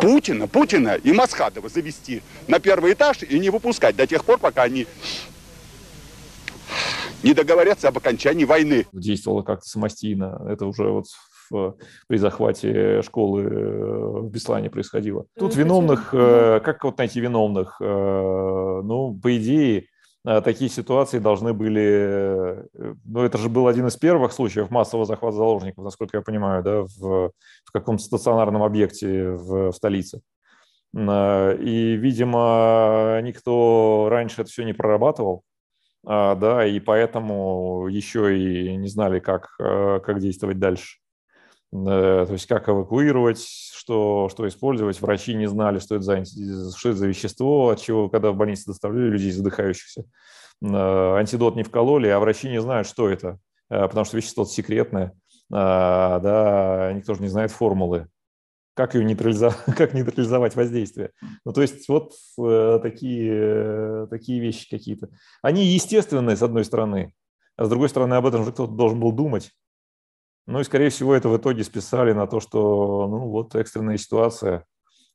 Путина, 0.00 0.48
Путина 0.48 0.94
и 0.94 1.12
Масхадова 1.12 1.68
завести 1.68 2.22
на 2.48 2.58
первый 2.58 2.92
этаж 2.92 3.18
и 3.22 3.38
не 3.38 3.50
выпускать 3.50 3.94
до 3.94 4.06
тех 4.06 4.24
пор, 4.24 4.38
пока 4.38 4.62
они 4.62 4.86
не 7.22 7.34
договорятся 7.34 7.88
об 7.88 7.98
окончании 7.98 8.44
войны. 8.44 8.86
Действовало 8.92 9.42
как-то 9.42 9.66
самостийно. 9.66 10.44
Это 10.48 10.66
уже 10.66 10.88
вот 10.90 11.06
в, 11.50 11.76
при 12.06 12.16
захвате 12.16 13.02
школы 13.02 13.42
э, 13.42 14.20
в 14.20 14.30
Беслане 14.30 14.70
происходило. 14.70 15.26
Тут 15.38 15.56
виновных, 15.56 16.10
э, 16.12 16.60
как 16.62 16.84
вот 16.84 16.98
найти 16.98 17.20
виновных? 17.20 17.76
Э, 17.80 18.80
ну, 18.84 19.18
по 19.20 19.36
идее, 19.36 19.86
такие 20.24 20.70
ситуации 20.70 21.18
должны 21.18 21.54
были... 21.54 22.64
Ну, 23.04 23.22
это 23.22 23.38
же 23.38 23.48
был 23.48 23.66
один 23.66 23.86
из 23.86 23.96
первых 23.96 24.32
случаев 24.32 24.70
массового 24.70 25.06
захвата 25.06 25.36
заложников, 25.36 25.84
насколько 25.84 26.18
я 26.18 26.22
понимаю, 26.22 26.62
да, 26.62 26.82
в, 26.82 27.30
в 27.64 27.72
каком-то 27.72 28.02
стационарном 28.02 28.62
объекте 28.62 29.30
в, 29.30 29.70
в 29.70 29.72
столице. 29.72 30.20
И, 30.94 31.96
видимо, 31.98 33.20
никто 33.22 34.08
раньше 34.10 34.42
это 34.42 34.50
все 34.50 34.64
не 34.64 34.72
прорабатывал. 34.72 35.44
А, 36.06 36.34
да, 36.34 36.66
и 36.66 36.80
поэтому 36.80 37.88
еще 37.88 38.38
и 38.38 38.76
не 38.76 38.88
знали, 38.88 39.18
как, 39.18 39.48
э, 39.60 40.00
как 40.04 40.20
действовать 40.20 40.58
дальше. 40.58 40.98
Э, 41.72 42.24
то 42.26 42.32
есть 42.32 42.46
как 42.46 42.68
эвакуировать, 42.68 43.40
что, 43.40 44.28
что 44.30 44.46
использовать. 44.48 45.00
Врачи 45.00 45.34
не 45.34 45.48
знали, 45.48 45.78
что 45.78 45.96
это, 45.96 46.04
за, 46.04 46.24
что 46.24 46.90
это 46.90 46.98
за 46.98 47.06
вещество, 47.08 47.70
от 47.70 47.80
чего, 47.80 48.08
когда 48.08 48.30
в 48.32 48.36
больнице 48.36 48.66
доставляли 48.66 49.10
людей 49.10 49.30
задыхающихся. 49.32 50.04
Э, 50.62 51.16
антидот 51.16 51.56
не 51.56 51.62
вкололи, 51.62 52.08
а 52.08 52.20
врачи 52.20 52.48
не 52.48 52.60
знают, 52.60 52.88
что 52.88 53.08
это, 53.08 53.38
потому 53.68 54.04
что 54.04 54.16
вещество 54.16 54.44
секретное. 54.44 55.12
Да, 55.50 56.92
никто 56.94 57.14
же 57.14 57.22
не 57.22 57.28
знает 57.28 57.50
формулы 57.50 58.08
как 58.78 58.94
ее 58.94 59.04
нейтрализовать, 59.04 59.58
как 59.76 59.92
нейтрализовать 59.92 60.54
воздействие. 60.54 61.10
Ну, 61.44 61.52
то 61.52 61.62
есть 61.62 61.88
вот 61.88 62.12
э, 62.40 62.78
такие, 62.80 63.32
э, 63.34 64.06
такие 64.08 64.38
вещи 64.40 64.70
какие-то. 64.70 65.08
Они 65.42 65.66
естественные, 65.66 66.36
с 66.36 66.42
одной 66.42 66.64
стороны, 66.64 67.12
а 67.56 67.64
с 67.64 67.68
другой 67.68 67.88
стороны, 67.88 68.14
об 68.14 68.26
этом 68.26 68.44
же 68.44 68.52
кто-то 68.52 68.72
должен 68.72 69.00
был 69.00 69.10
думать. 69.10 69.50
Ну 70.46 70.60
и, 70.60 70.64
скорее 70.64 70.90
всего, 70.90 71.12
это 71.12 71.28
в 71.28 71.36
итоге 71.36 71.64
списали 71.64 72.12
на 72.12 72.28
то, 72.28 72.38
что, 72.38 73.08
ну, 73.08 73.28
вот 73.30 73.56
экстренная 73.56 73.96
ситуация, 73.96 74.64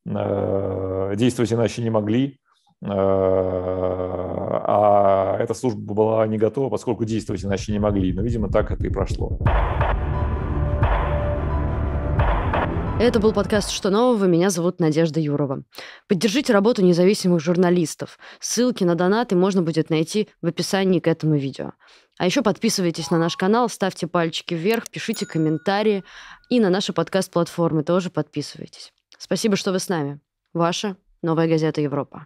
э, 0.05 1.13
действовать 1.15 1.53
иначе 1.53 1.83
не 1.83 1.89
могли, 1.89 2.41
э, 2.81 2.87
а 4.65 5.37
эта 5.39 5.53
служба 5.53 5.93
была 5.93 6.27
не 6.27 6.37
готова, 6.37 6.69
поскольку 6.69 7.05
действовать 7.05 7.45
иначе 7.45 7.71
не 7.71 7.79
могли. 7.79 8.11
Но, 8.11 8.23
видимо, 8.23 8.49
так 8.49 8.71
это 8.71 8.85
и 8.85 8.89
прошло. 8.89 9.39
Это 12.99 13.19
был 13.19 13.33
подкаст 13.33 13.71
«Что 13.71 13.89
нового?». 13.89 14.25
Меня 14.25 14.51
зовут 14.51 14.79
Надежда 14.79 15.19
Юрова. 15.19 15.63
Поддержите 16.07 16.53
работу 16.53 16.83
независимых 16.83 17.41
журналистов. 17.41 18.19
Ссылки 18.39 18.83
на 18.83 18.93
донаты 18.93 19.35
можно 19.35 19.63
будет 19.63 19.89
найти 19.89 20.29
в 20.41 20.47
описании 20.47 20.99
к 20.99 21.07
этому 21.07 21.35
видео. 21.35 21.73
А 22.19 22.25
еще 22.25 22.43
подписывайтесь 22.43 23.09
на 23.09 23.17
наш 23.17 23.35
канал, 23.35 23.67
ставьте 23.67 24.05
пальчики 24.05 24.53
вверх, 24.53 24.89
пишите 24.89 25.25
комментарии. 25.25 26.03
И 26.49 26.59
на 26.59 26.69
наши 26.69 26.93
подкаст-платформы 26.93 27.83
тоже 27.83 28.11
подписывайтесь. 28.11 28.93
Спасибо, 29.17 29.55
что 29.55 29.71
вы 29.71 29.79
с 29.79 29.89
нами. 29.89 30.19
Ваша 30.53 30.95
«Новая 31.23 31.47
газета 31.47 31.81
Европа». 31.81 32.21